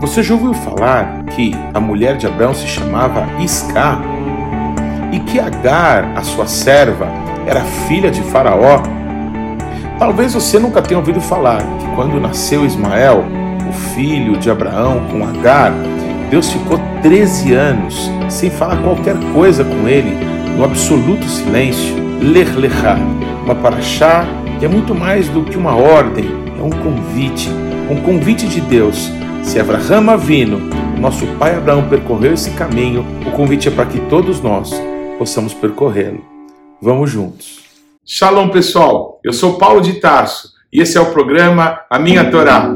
Você 0.00 0.22
já 0.22 0.34
ouviu 0.34 0.52
falar 0.52 1.24
que 1.34 1.52
a 1.72 1.80
mulher 1.80 2.18
de 2.18 2.26
Abraão 2.26 2.52
se 2.52 2.66
chamava 2.66 3.26
Isca 3.40 3.98
e 5.10 5.18
que 5.20 5.40
Agar, 5.40 6.12
a 6.14 6.22
sua 6.22 6.46
serva, 6.46 7.08
era 7.46 7.62
filha 7.88 8.10
de 8.10 8.20
Faraó? 8.22 8.82
Talvez 9.98 10.34
você 10.34 10.58
nunca 10.58 10.82
tenha 10.82 10.98
ouvido 10.98 11.20
falar 11.20 11.62
que 11.62 11.86
quando 11.94 12.20
nasceu 12.20 12.66
Ismael, 12.66 13.24
o 13.66 13.72
filho 13.72 14.36
de 14.36 14.50
Abraão 14.50 15.00
com 15.10 15.24
Agar, 15.24 15.72
Deus 16.30 16.50
ficou 16.50 16.78
13 17.02 17.54
anos 17.54 18.10
sem 18.28 18.50
falar 18.50 18.76
qualquer 18.82 19.16
coisa 19.32 19.64
com 19.64 19.88
ele, 19.88 20.14
no 20.58 20.64
absoluto 20.64 21.24
silêncio. 21.26 21.96
Ler 22.20 22.54
Lechá, 22.54 22.98
uma 23.44 23.54
paraxá 23.54 24.26
que 24.58 24.66
é 24.66 24.68
muito 24.68 24.94
mais 24.94 25.26
do 25.30 25.42
que 25.42 25.56
uma 25.56 25.74
ordem, 25.74 26.26
é 26.58 26.62
um 26.62 26.70
convite, 26.70 27.48
um 27.90 27.96
convite 28.02 28.46
de 28.46 28.60
Deus. 28.60 29.10
Se 29.46 29.60
Abraham 29.60 30.10
Avino, 30.10 30.58
nosso 30.98 31.24
pai 31.38 31.54
Abraão, 31.54 31.88
percorreu 31.88 32.34
esse 32.34 32.50
caminho, 32.50 33.06
o 33.24 33.30
convite 33.30 33.68
é 33.68 33.70
para 33.70 33.86
que 33.86 34.00
todos 34.10 34.40
nós 34.40 34.72
possamos 35.18 35.54
percorrê-lo. 35.54 36.22
Vamos 36.82 37.10
juntos. 37.10 37.60
Shalom, 38.04 38.48
pessoal. 38.48 39.20
Eu 39.22 39.32
sou 39.32 39.56
Paulo 39.56 39.80
de 39.80 40.00
Tarso 40.00 40.50
e 40.72 40.82
esse 40.82 40.98
é 40.98 41.00
o 41.00 41.12
programa 41.12 41.80
A 41.88 41.96
Minha 41.96 42.28
Torá. 42.28 42.74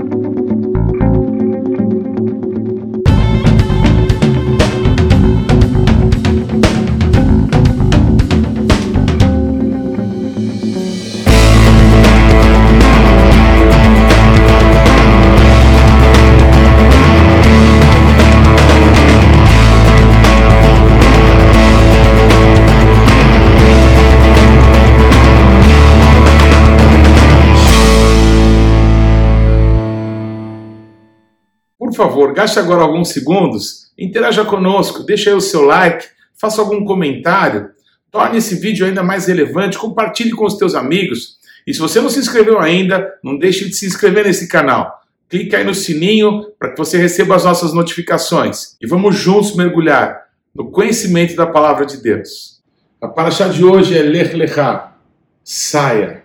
Favor, 32.01 32.33
gaste 32.33 32.59
agora 32.59 32.83
alguns 32.83 33.11
segundos, 33.11 33.93
interaja 33.99 34.43
conosco, 34.43 35.03
deixe 35.03 35.29
aí 35.29 35.35
o 35.35 35.41
seu 35.41 35.63
like, 35.63 36.07
faça 36.35 36.63
algum 36.63 36.83
comentário, 36.83 37.71
torne 38.11 38.39
esse 38.39 38.55
vídeo 38.55 38.87
ainda 38.87 39.03
mais 39.03 39.27
relevante, 39.27 39.77
compartilhe 39.77 40.31
com 40.31 40.47
os 40.47 40.57
teus 40.57 40.75
amigos. 40.75 41.39
E 41.67 41.75
se 41.75 41.79
você 41.79 42.01
não 42.01 42.09
se 42.09 42.19
inscreveu 42.19 42.59
ainda, 42.59 43.13
não 43.23 43.37
deixe 43.37 43.69
de 43.69 43.77
se 43.77 43.85
inscrever 43.85 44.25
nesse 44.25 44.49
canal. 44.49 44.99
Clique 45.29 45.55
aí 45.55 45.63
no 45.63 45.75
sininho 45.75 46.47
para 46.59 46.71
que 46.71 46.79
você 46.79 46.97
receba 46.97 47.37
as 47.37 47.45
nossas 47.45 47.75
notificações. 47.75 48.77
E 48.81 48.87
vamos 48.87 49.17
juntos 49.17 49.55
mergulhar 49.55 50.23
no 50.55 50.71
conhecimento 50.71 51.37
da 51.37 51.47
palavra 51.47 51.85
de 51.85 51.99
Deus. 51.99 52.63
A 52.99 53.09
paraxá 53.09 53.47
de 53.47 53.63
hoje 53.63 53.97
é 53.97 54.03
Lech 54.03 54.35
Lechá, 54.35 54.97
saia. 55.45 56.25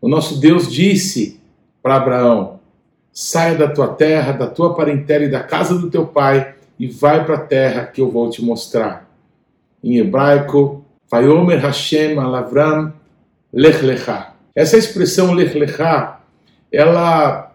O 0.00 0.08
nosso 0.08 0.40
Deus 0.40 0.70
disse 0.70 1.40
para 1.80 1.94
Abraão, 1.94 2.60
Saia 3.12 3.54
da 3.54 3.68
tua 3.68 3.88
terra, 3.88 4.32
da 4.32 4.46
tua 4.46 4.74
parentela 4.74 5.24
e 5.24 5.30
da 5.30 5.42
casa 5.42 5.78
do 5.78 5.90
teu 5.90 6.06
pai 6.06 6.54
e 6.78 6.86
vai 6.86 7.24
para 7.24 7.34
a 7.34 7.40
terra 7.40 7.86
que 7.86 8.00
eu 8.00 8.10
vou 8.10 8.30
te 8.30 8.42
mostrar. 8.42 9.08
Em 9.84 9.98
hebraico, 9.98 10.84
Vayomer 11.10 11.60
Hashem 11.60 12.18
Alavram 12.18 12.92
Lech. 13.52 13.80
Essa 14.54 14.78
expressão 14.78 15.32
Lech 15.32 15.54
ela, 16.72 17.54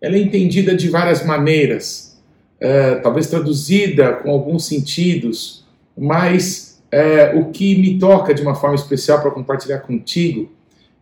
ela 0.00 0.16
é 0.16 0.18
entendida 0.18 0.74
de 0.74 0.88
várias 0.88 1.26
maneiras, 1.26 2.22
é, 2.60 2.94
talvez 2.96 3.26
traduzida 3.26 4.12
com 4.14 4.30
alguns 4.30 4.66
sentidos, 4.66 5.66
mas 5.98 6.80
é, 6.92 7.34
o 7.34 7.46
que 7.46 7.76
me 7.76 7.98
toca 7.98 8.32
de 8.32 8.40
uma 8.42 8.54
forma 8.54 8.76
especial 8.76 9.20
para 9.20 9.32
compartilhar 9.32 9.80
contigo 9.80 10.52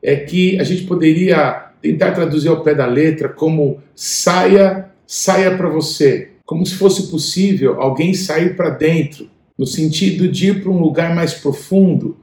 é 0.03 0.17
que 0.17 0.59
a 0.59 0.65
gente 0.65 0.85
poderia 0.85 1.70
tentar 1.81 2.13
traduzir 2.13 2.49
ao 2.49 2.63
pé 2.63 2.75
da 2.75 2.87
letra 2.87 3.29
como 3.29 3.81
saia, 3.95 4.91
saia 5.07 5.57
para 5.57 5.69
você, 5.69 6.31
como 6.45 6.65
se 6.67 6.75
fosse 6.75 7.11
possível 7.11 7.81
alguém 7.81 8.13
sair 8.15 8.57
para 8.57 8.71
dentro, 8.71 9.29
no 9.59 9.67
sentido 9.67 10.29
de 10.29 10.49
ir 10.49 10.63
para 10.63 10.71
um 10.71 10.81
lugar 10.81 11.15
mais 11.15 11.35
profundo, 11.35 12.17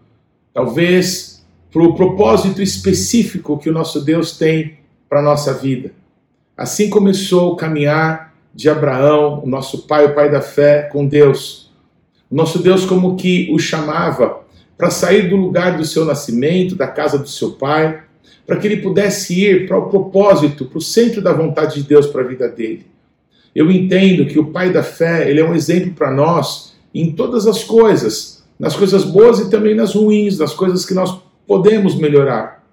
talvez 0.53 1.45
para 1.71 1.83
o 1.83 1.95
propósito 1.95 2.61
específico 2.61 3.57
que 3.57 3.69
o 3.69 3.73
nosso 3.73 4.03
Deus 4.03 4.37
tem 4.37 4.77
para 5.09 5.19
a 5.19 5.23
nossa 5.23 5.53
vida. 5.53 5.91
Assim 6.55 6.89
começou 6.89 7.53
o 7.53 7.55
caminhar 7.55 8.33
de 8.53 8.69
Abraão, 8.69 9.43
o 9.43 9.47
nosso 9.47 9.87
pai, 9.87 10.05
o 10.05 10.15
pai 10.15 10.31
da 10.31 10.41
fé, 10.41 10.89
com 10.91 11.05
Deus. 11.05 11.71
O 12.29 12.35
nosso 12.35 12.59
Deus, 12.59 12.85
como 12.85 13.15
que 13.15 13.47
o 13.53 13.59
chamava 13.59 14.39
para 14.77 14.89
sair 14.89 15.29
do 15.29 15.35
lugar 15.35 15.77
do 15.77 15.85
seu 15.85 16.03
nascimento, 16.03 16.75
da 16.75 16.87
casa 16.87 17.17
do 17.17 17.29
seu 17.29 17.51
pai, 17.51 18.03
para 18.47 18.55
que 18.55 18.65
ele 18.65 18.77
pudesse 18.77 19.43
ir 19.43 19.67
para 19.67 19.77
o 19.77 19.89
propósito, 19.89 20.63
para 20.65 20.77
o 20.77 20.81
centro 20.81 21.21
da 21.21 21.33
vontade 21.33 21.81
de 21.81 21.83
Deus 21.83 22.07
para 22.07 22.21
a 22.21 22.27
vida 22.27 22.47
dele. 22.47 22.87
Eu 23.53 23.69
entendo 23.69 24.25
que 24.25 24.39
o 24.39 24.51
pai 24.51 24.71
da 24.71 24.81
fé, 24.81 25.29
ele 25.29 25.41
é 25.41 25.45
um 25.45 25.53
exemplo 25.53 25.91
para 25.91 26.09
nós 26.09 26.73
em 26.95 27.11
todas 27.11 27.45
as 27.45 27.65
coisas, 27.65 28.45
nas 28.57 28.73
coisas 28.73 29.03
boas 29.03 29.39
e 29.39 29.49
também 29.49 29.75
nas 29.75 29.93
ruins, 29.93 30.39
nas 30.39 30.53
coisas 30.53 30.85
que 30.85 30.93
nós 30.93 31.19
podemos 31.45 31.95
melhorar. 31.95 32.63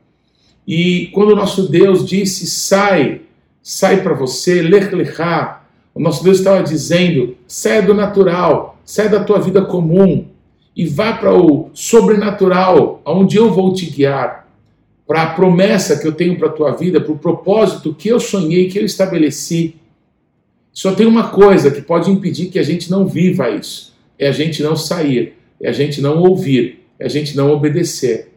E 0.67 1.09
quando 1.13 1.33
o 1.33 1.37
nosso 1.37 1.69
Deus 1.69 2.07
disse, 2.07 2.47
sai, 2.47 3.23
sai 3.61 4.01
para 4.01 4.15
você, 4.15 4.63
lech 4.63 4.95
lechá, 4.95 5.65
o 5.93 6.01
nosso 6.01 6.23
Deus 6.23 6.39
estava 6.39 6.63
dizendo, 6.63 7.37
sai 7.49 7.83
do 7.83 7.95
natural, 7.95 8.79
sai 8.85 9.09
da 9.09 9.25
tua 9.25 9.41
vida 9.41 9.63
comum 9.63 10.27
e 10.77 10.87
vá 10.87 11.15
para 11.15 11.35
o 11.35 11.71
sobrenatural, 11.75 13.03
aonde 13.05 13.37
eu 13.37 13.53
vou 13.53 13.73
te 13.73 13.87
guiar 13.87 14.44
para 15.07 15.23
a 15.23 15.31
promessa 15.35 15.99
que 15.99 16.07
eu 16.07 16.13
tenho 16.13 16.37
para 16.39 16.49
a 16.49 16.53
tua 16.53 16.73
vida, 16.73 17.01
para 17.01 17.13
o 17.13 17.19
propósito 17.19 17.95
que 17.95 18.09
eu 18.09 18.19
sonhei, 18.19 18.69
que 18.69 18.79
eu 18.79 18.85
estabeleci. 18.85 19.77
Só 20.73 20.93
tem 20.93 21.07
uma 21.07 21.29
coisa 21.29 21.71
que 21.71 21.83
pode 21.83 22.11
impedir 22.11 22.47
que 22.47 22.59
a 22.59 22.63
gente 22.63 22.91
não 22.91 23.07
viva 23.07 23.51
isso: 23.51 23.95
é 24.19 24.29
a 24.29 24.33
gente 24.33 24.63
não 24.63 24.75
sair, 24.75 25.35
é 25.61 25.69
a 25.69 25.73
gente 25.73 26.01
não 26.01 26.19
ouvir, 26.23 26.85
é 26.99 27.05
a 27.05 27.09
gente 27.09 27.37
não 27.37 27.51
obedecer. 27.51 28.33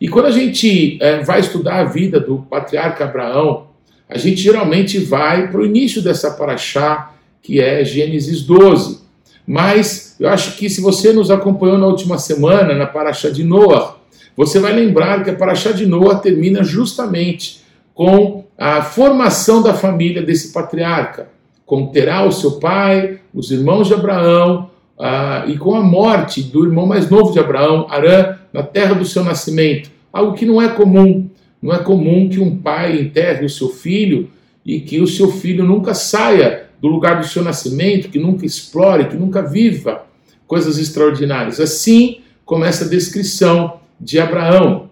E 0.00 0.08
quando 0.08 0.26
a 0.26 0.30
gente 0.30 0.98
é, 1.00 1.22
vai 1.22 1.40
estudar 1.40 1.80
a 1.80 1.84
vida 1.84 2.20
do 2.20 2.38
patriarca 2.38 3.04
Abraão, 3.04 3.68
a 4.08 4.16
gente 4.16 4.40
geralmente 4.40 4.98
vai 4.98 5.50
para 5.50 5.60
o 5.60 5.66
início 5.66 6.00
dessa 6.00 6.30
paraxá, 6.30 7.12
que 7.42 7.60
é 7.60 7.84
Gênesis 7.84 8.42
12. 8.42 9.00
Mas 9.46 10.16
eu 10.20 10.28
acho 10.28 10.56
que 10.56 10.68
se 10.68 10.80
você 10.80 11.12
nos 11.12 11.30
acompanhou 11.30 11.78
na 11.78 11.86
última 11.86 12.18
semana, 12.18 12.74
na 12.74 12.86
paraxá 12.86 13.28
de 13.30 13.42
Noah, 13.42 13.97
você 14.38 14.60
vai 14.60 14.72
lembrar 14.72 15.24
que 15.24 15.30
a 15.30 15.34
Paraxá 15.34 15.72
de 15.72 15.84
Noa 15.84 16.14
termina 16.14 16.62
justamente 16.62 17.60
com 17.92 18.44
a 18.56 18.82
formação 18.82 19.60
da 19.60 19.74
família 19.74 20.22
desse 20.22 20.52
patriarca, 20.52 21.28
com 21.66 21.88
Terá, 21.88 22.24
o 22.24 22.30
seu 22.30 22.52
pai, 22.60 23.18
os 23.34 23.50
irmãos 23.50 23.88
de 23.88 23.94
Abraão, 23.94 24.70
uh, 24.96 25.50
e 25.50 25.58
com 25.58 25.74
a 25.74 25.82
morte 25.82 26.40
do 26.40 26.64
irmão 26.64 26.86
mais 26.86 27.10
novo 27.10 27.32
de 27.32 27.40
Abraão, 27.40 27.88
Arã, 27.90 28.36
na 28.52 28.62
terra 28.62 28.94
do 28.94 29.04
seu 29.04 29.24
nascimento. 29.24 29.90
Algo 30.12 30.34
que 30.34 30.46
não 30.46 30.62
é 30.62 30.68
comum. 30.68 31.28
Não 31.60 31.74
é 31.74 31.78
comum 31.78 32.28
que 32.28 32.38
um 32.38 32.58
pai 32.58 33.00
enterre 33.00 33.44
o 33.44 33.50
seu 33.50 33.68
filho 33.68 34.30
e 34.64 34.78
que 34.78 35.00
o 35.00 35.06
seu 35.08 35.32
filho 35.32 35.64
nunca 35.64 35.94
saia 35.94 36.66
do 36.80 36.86
lugar 36.86 37.18
do 37.18 37.26
seu 37.26 37.42
nascimento, 37.42 38.08
que 38.08 38.20
nunca 38.20 38.46
explore, 38.46 39.06
que 39.06 39.16
nunca 39.16 39.42
viva 39.42 40.06
coisas 40.46 40.78
extraordinárias. 40.78 41.58
Assim 41.58 42.20
começa 42.44 42.84
a 42.84 42.88
descrição 42.88 43.80
de 44.00 44.18
Abraão. 44.18 44.90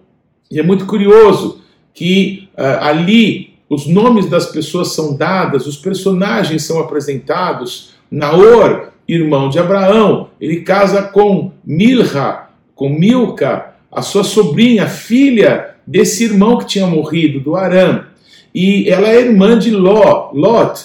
E 0.51 0.59
é 0.59 0.63
muito 0.63 0.87
curioso 0.87 1.63
que 1.93 2.49
uh, 2.57 2.85
ali 2.85 3.55
os 3.69 3.87
nomes 3.87 4.27
das 4.27 4.47
pessoas 4.47 4.95
são 4.95 5.17
dadas, 5.17 5.67
os 5.67 5.77
personagens 5.77 6.63
são 6.63 6.81
apresentados. 6.81 7.95
Naor, 8.11 8.93
irmão 9.09 9.49
de 9.49 9.59
Abraão, 9.59 10.29
ele 10.41 10.61
casa 10.61 11.03
com 11.03 11.53
Milha, 11.65 12.47
com 12.75 12.89
Milca, 12.89 13.75
a 13.91 14.03
sua 14.03 14.23
sobrinha, 14.23 14.87
filha 14.87 15.75
desse 15.87 16.25
irmão 16.25 16.59
que 16.59 16.67
tinha 16.67 16.87
morrido, 16.87 17.41
do 17.41 17.57
Arã. 17.57 18.05
E 18.55 18.89
ela 18.89 19.09
é 19.09 19.21
irmã 19.21 19.59
de 19.59 19.71
Ló, 19.71 20.31
Lot, 20.33 20.81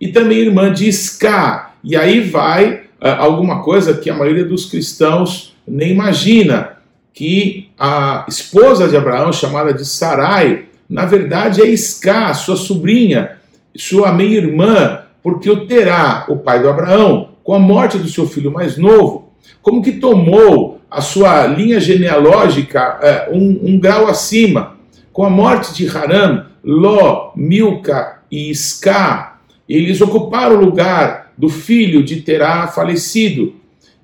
e 0.00 0.08
também 0.08 0.38
irmã 0.38 0.72
de 0.72 0.88
Isca. 0.88 1.70
E 1.82 1.96
aí 1.96 2.20
vai 2.20 2.74
uh, 2.74 3.08
alguma 3.18 3.62
coisa 3.62 3.94
que 3.94 4.10
a 4.10 4.14
maioria 4.14 4.44
dos 4.44 4.66
cristãos 4.66 5.56
nem 5.66 5.90
imagina 5.90 6.77
que 7.18 7.70
a 7.76 8.24
esposa 8.28 8.86
de 8.86 8.96
Abraão, 8.96 9.32
chamada 9.32 9.74
de 9.74 9.84
Sarai, 9.84 10.66
na 10.88 11.04
verdade 11.04 11.60
é 11.60 11.66
Isca, 11.66 12.32
sua 12.32 12.54
sobrinha, 12.54 13.38
sua 13.76 14.12
meia-irmã, 14.12 15.00
porque 15.20 15.50
o 15.50 15.66
Terá, 15.66 16.26
o 16.28 16.36
pai 16.36 16.62
do 16.62 16.68
Abraão, 16.68 17.30
com 17.42 17.52
a 17.52 17.58
morte 17.58 17.98
do 17.98 18.06
seu 18.06 18.24
filho 18.24 18.52
mais 18.52 18.78
novo, 18.78 19.32
como 19.60 19.82
que 19.82 19.94
tomou 19.94 20.80
a 20.88 21.00
sua 21.00 21.44
linha 21.48 21.80
genealógica 21.80 23.00
é, 23.02 23.28
um, 23.32 23.62
um 23.64 23.80
grau 23.80 24.06
acima. 24.06 24.76
Com 25.12 25.24
a 25.24 25.30
morte 25.30 25.74
de 25.74 25.88
Haram, 25.88 26.44
Ló, 26.62 27.32
Milca 27.34 28.20
e 28.30 28.48
Isca, 28.48 29.38
eles 29.68 30.00
ocuparam 30.00 30.54
o 30.54 30.64
lugar 30.64 31.32
do 31.36 31.48
filho 31.48 32.00
de 32.04 32.20
Terá 32.20 32.68
falecido. 32.68 33.54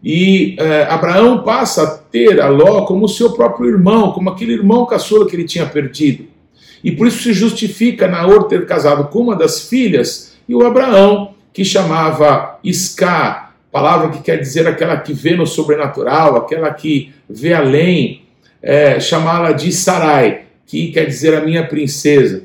E 0.04 0.54
eh, 0.58 0.86
Abraão 0.90 1.42
passa 1.42 1.82
a 1.82 1.86
ter 1.86 2.38
a 2.38 2.48
Ló 2.48 2.84
como 2.84 3.08
seu 3.08 3.32
próprio 3.32 3.70
irmão, 3.70 4.12
como 4.12 4.28
aquele 4.28 4.52
irmão 4.52 4.84
caçula 4.84 5.26
que 5.26 5.34
ele 5.34 5.44
tinha 5.44 5.64
perdido. 5.64 6.26
E 6.82 6.92
por 6.92 7.06
isso 7.06 7.22
se 7.22 7.32
justifica 7.32 8.06
Naor 8.06 8.44
ter 8.44 8.66
casado 8.66 9.08
com 9.08 9.20
uma 9.20 9.34
das 9.34 9.66
filhas 9.66 10.34
e 10.46 10.54
o 10.54 10.66
Abraão, 10.66 11.32
que 11.54 11.64
chamava 11.64 12.58
Isca, 12.62 13.50
palavra 13.72 14.10
que 14.10 14.22
quer 14.22 14.36
dizer 14.36 14.66
aquela 14.66 14.98
que 14.98 15.14
vê 15.14 15.34
no 15.34 15.46
sobrenatural, 15.46 16.36
aquela 16.36 16.70
que 16.70 17.14
vê 17.28 17.54
além, 17.54 18.24
é, 18.60 19.00
chamá-la 19.00 19.52
de 19.52 19.72
Sarai, 19.72 20.42
que 20.66 20.92
quer 20.92 21.06
dizer 21.06 21.34
a 21.34 21.40
minha 21.40 21.66
princesa. 21.66 22.44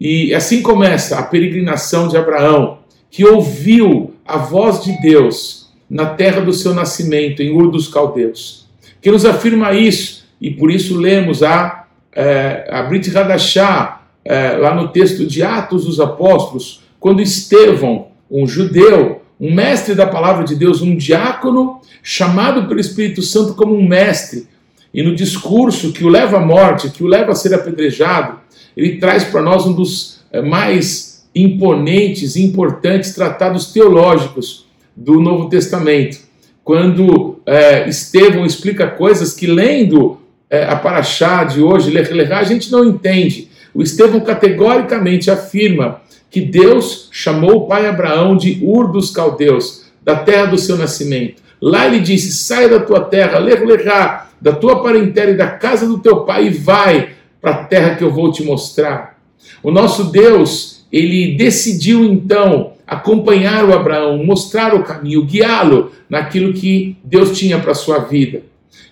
E 0.00 0.34
assim 0.34 0.62
começa 0.62 1.18
a 1.18 1.22
peregrinação 1.22 2.08
de 2.08 2.16
Abraão, 2.16 2.78
que 3.10 3.26
ouviu 3.26 4.14
a 4.24 4.38
voz 4.38 4.82
de 4.82 4.98
Deus 5.02 5.57
na 5.88 6.06
terra 6.06 6.40
do 6.40 6.52
seu 6.52 6.74
nascimento, 6.74 7.42
em 7.42 7.50
Ur 7.50 7.70
dos 7.70 7.88
Caldeus, 7.88 8.66
que 9.00 9.10
nos 9.10 9.24
afirma 9.24 9.72
isso, 9.72 10.26
e 10.40 10.50
por 10.50 10.70
isso 10.70 10.98
lemos 10.98 11.42
a 11.42 11.78
é, 12.18 12.66
a 12.68 12.82
Brit 12.82 13.16
Hadashah, 13.16 14.00
é, 14.24 14.56
lá 14.56 14.74
no 14.74 14.88
texto 14.88 15.24
de 15.24 15.42
Atos 15.42 15.84
dos 15.84 16.00
Apóstolos, 16.00 16.82
quando 16.98 17.22
Estevão, 17.22 18.08
um 18.28 18.44
judeu, 18.44 19.22
um 19.40 19.54
mestre 19.54 19.94
da 19.94 20.04
palavra 20.04 20.44
de 20.44 20.56
Deus, 20.56 20.82
um 20.82 20.96
diácono, 20.96 21.80
chamado 22.02 22.66
pelo 22.66 22.80
Espírito 22.80 23.22
Santo 23.22 23.54
como 23.54 23.74
um 23.74 23.86
mestre, 23.86 24.48
e 24.92 25.02
no 25.02 25.14
discurso 25.14 25.92
que 25.92 26.04
o 26.04 26.08
leva 26.08 26.38
à 26.38 26.40
morte, 26.40 26.90
que 26.90 27.04
o 27.04 27.06
leva 27.06 27.32
a 27.32 27.36
ser 27.36 27.54
apedrejado, 27.54 28.40
ele 28.76 28.96
traz 28.96 29.22
para 29.24 29.40
nós 29.40 29.64
um 29.64 29.72
dos 29.72 30.20
é, 30.32 30.42
mais 30.42 31.28
imponentes 31.34 32.34
e 32.34 32.42
importantes 32.42 33.14
tratados 33.14 33.72
teológicos 33.72 34.66
do 34.98 35.20
Novo 35.20 35.48
Testamento, 35.48 36.18
quando 36.64 37.40
é, 37.46 37.88
Estevão 37.88 38.44
explica 38.44 38.88
coisas 38.88 39.32
que, 39.32 39.46
lendo 39.46 40.18
é, 40.50 40.64
a 40.64 40.74
Paraxá 40.74 41.44
de 41.44 41.62
hoje, 41.62 41.90
Lech 41.90 42.12
a 42.32 42.42
gente 42.42 42.70
não 42.72 42.84
entende. 42.84 43.48
O 43.72 43.80
Estevão 43.80 44.20
categoricamente 44.20 45.30
afirma 45.30 46.02
que 46.30 46.40
Deus 46.40 47.08
chamou 47.12 47.56
o 47.56 47.66
pai 47.68 47.86
Abraão 47.86 48.36
de 48.36 48.58
Ur 48.62 48.90
dos 48.90 49.10
Caldeus, 49.10 49.84
da 50.02 50.16
terra 50.16 50.46
do 50.46 50.58
seu 50.58 50.76
nascimento. 50.76 51.42
Lá 51.62 51.86
ele 51.86 52.00
disse: 52.00 52.32
Saia 52.32 52.68
da 52.68 52.80
tua 52.80 53.00
terra, 53.00 53.38
Lech 53.38 53.62
da 54.40 54.52
tua 54.52 54.82
parentela 54.82 55.30
e 55.30 55.36
da 55.36 55.48
casa 55.48 55.86
do 55.86 55.98
teu 55.98 56.24
pai 56.24 56.48
e 56.48 56.50
vai 56.50 57.10
para 57.40 57.52
a 57.52 57.64
terra 57.64 57.94
que 57.94 58.02
eu 58.02 58.10
vou 58.10 58.32
te 58.32 58.42
mostrar. 58.42 59.18
O 59.62 59.70
nosso 59.70 60.04
Deus, 60.04 60.84
ele 60.92 61.36
decidiu 61.36 62.04
então 62.04 62.72
acompanhar 62.88 63.66
o 63.66 63.74
Abraão, 63.74 64.24
mostrar 64.24 64.74
o 64.74 64.82
caminho, 64.82 65.22
guiá-lo 65.22 65.92
naquilo 66.08 66.54
que 66.54 66.96
Deus 67.04 67.38
tinha 67.38 67.58
para 67.58 67.72
a 67.72 67.74
sua 67.74 67.98
vida. 67.98 68.40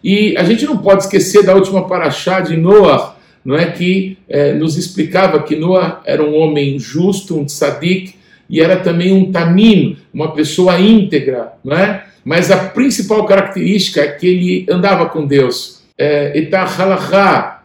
E 0.05 0.37
a 0.37 0.45
gente 0.45 0.67
não 0.67 0.77
pode 0.77 1.05
esquecer 1.05 1.43
da 1.43 1.55
última 1.55 1.89
paraxá 1.89 2.41
de 2.41 2.59
Noah, 2.59 3.17
não 3.43 3.57
é 3.57 3.71
que 3.71 4.19
é, 4.29 4.53
nos 4.53 4.77
explicava 4.77 5.43
que 5.43 5.57
Noah 5.57 6.03
era 6.05 6.23
um 6.23 6.37
homem 6.37 6.79
justo, 6.79 7.39
um 7.39 7.47
tzadik, 7.47 8.15
e 8.51 8.61
era 8.61 8.77
também 8.77 9.13
um 9.13 9.33
tamim, 9.33 9.97
uma 10.13 10.33
pessoa 10.33 10.79
íntegra, 10.79 11.53
não 11.65 11.77
é? 11.77 12.05
Mas 12.25 12.51
a 12.51 12.57
principal 12.57 13.25
característica 13.25 14.03
é 14.03 14.09
que 14.09 14.27
ele 14.27 14.67
andava 14.69 15.07
com 15.07 15.27
Deus. 15.27 15.83
É, 15.97 16.37
Etah 16.39 17.63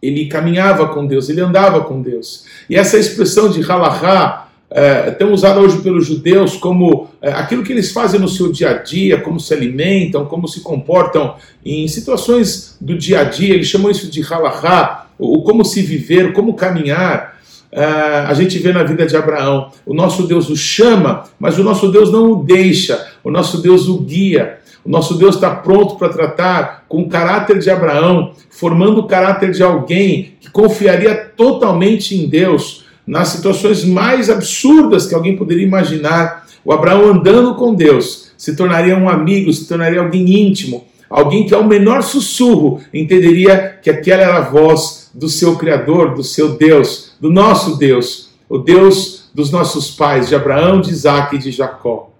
ele 0.00 0.26
caminhava 0.26 0.88
com 0.88 1.06
Deus, 1.06 1.28
ele 1.28 1.40
andava 1.40 1.80
com 1.80 2.02
Deus. 2.02 2.44
E 2.68 2.76
essa 2.76 2.98
expressão 2.98 3.50
de 3.50 3.62
halachá 3.62 4.47
é, 4.70 5.10
tão 5.12 5.32
usada 5.32 5.60
hoje 5.60 5.78
pelos 5.80 6.06
judeus 6.06 6.56
como 6.56 7.08
é, 7.22 7.30
aquilo 7.32 7.62
que 7.62 7.72
eles 7.72 7.90
fazem 7.90 8.20
no 8.20 8.28
seu 8.28 8.52
dia 8.52 8.70
a 8.70 8.74
dia, 8.74 9.20
como 9.20 9.40
se 9.40 9.54
alimentam, 9.54 10.26
como 10.26 10.46
se 10.46 10.60
comportam 10.60 11.34
em 11.64 11.88
situações 11.88 12.76
do 12.80 12.96
dia 12.96 13.20
a 13.20 13.24
dia, 13.24 13.54
eles 13.54 13.66
chamam 13.66 13.90
isso 13.90 14.10
de 14.10 14.20
halahá, 14.20 15.06
o 15.18 15.42
como 15.42 15.64
se 15.64 15.82
viver, 15.82 16.32
como 16.32 16.54
caminhar. 16.54 17.38
É, 17.70 17.84
a 17.84 18.32
gente 18.34 18.58
vê 18.58 18.72
na 18.72 18.82
vida 18.82 19.06
de 19.06 19.16
Abraão, 19.16 19.70
o 19.84 19.92
nosso 19.92 20.26
Deus 20.26 20.48
o 20.48 20.56
chama, 20.56 21.24
mas 21.38 21.58
o 21.58 21.64
nosso 21.64 21.90
Deus 21.90 22.10
não 22.10 22.32
o 22.32 22.44
deixa, 22.44 23.08
o 23.24 23.30
nosso 23.30 23.60
Deus 23.60 23.88
o 23.88 23.98
guia. 23.98 24.58
O 24.84 24.90
nosso 24.90 25.18
Deus 25.18 25.34
está 25.34 25.54
pronto 25.54 25.96
para 25.96 26.08
tratar 26.08 26.84
com 26.88 27.02
o 27.02 27.08
caráter 27.10 27.58
de 27.58 27.68
Abraão, 27.68 28.32
formando 28.48 29.00
o 29.00 29.06
caráter 29.06 29.50
de 29.50 29.62
alguém 29.62 30.32
que 30.40 30.50
confiaria 30.50 31.14
totalmente 31.14 32.16
em 32.16 32.26
Deus 32.26 32.87
nas 33.08 33.28
situações 33.28 33.84
mais 33.84 34.28
absurdas 34.28 35.06
que 35.06 35.14
alguém 35.14 35.34
poderia 35.34 35.64
imaginar. 35.64 36.46
O 36.62 36.70
Abraão 36.70 37.06
andando 37.06 37.54
com 37.54 37.74
Deus 37.74 38.30
se 38.36 38.54
tornaria 38.54 38.96
um 38.96 39.08
amigo, 39.08 39.50
se 39.50 39.66
tornaria 39.66 40.00
alguém 40.00 40.46
íntimo, 40.46 40.84
alguém 41.08 41.46
que 41.46 41.54
ao 41.54 41.64
menor 41.64 42.02
sussurro 42.02 42.82
entenderia 42.92 43.78
que 43.82 43.88
aquela 43.88 44.22
era 44.22 44.36
a 44.36 44.42
voz 44.42 45.10
do 45.14 45.26
seu 45.26 45.56
Criador, 45.56 46.14
do 46.14 46.22
seu 46.22 46.50
Deus, 46.50 47.12
do 47.18 47.30
nosso 47.30 47.78
Deus, 47.78 48.28
o 48.46 48.58
Deus 48.58 49.30
dos 49.34 49.50
nossos 49.50 49.90
pais, 49.90 50.28
de 50.28 50.34
Abraão, 50.34 50.80
de 50.80 50.90
Isaac 50.90 51.34
e 51.34 51.38
de 51.38 51.50
Jacó. 51.50 52.10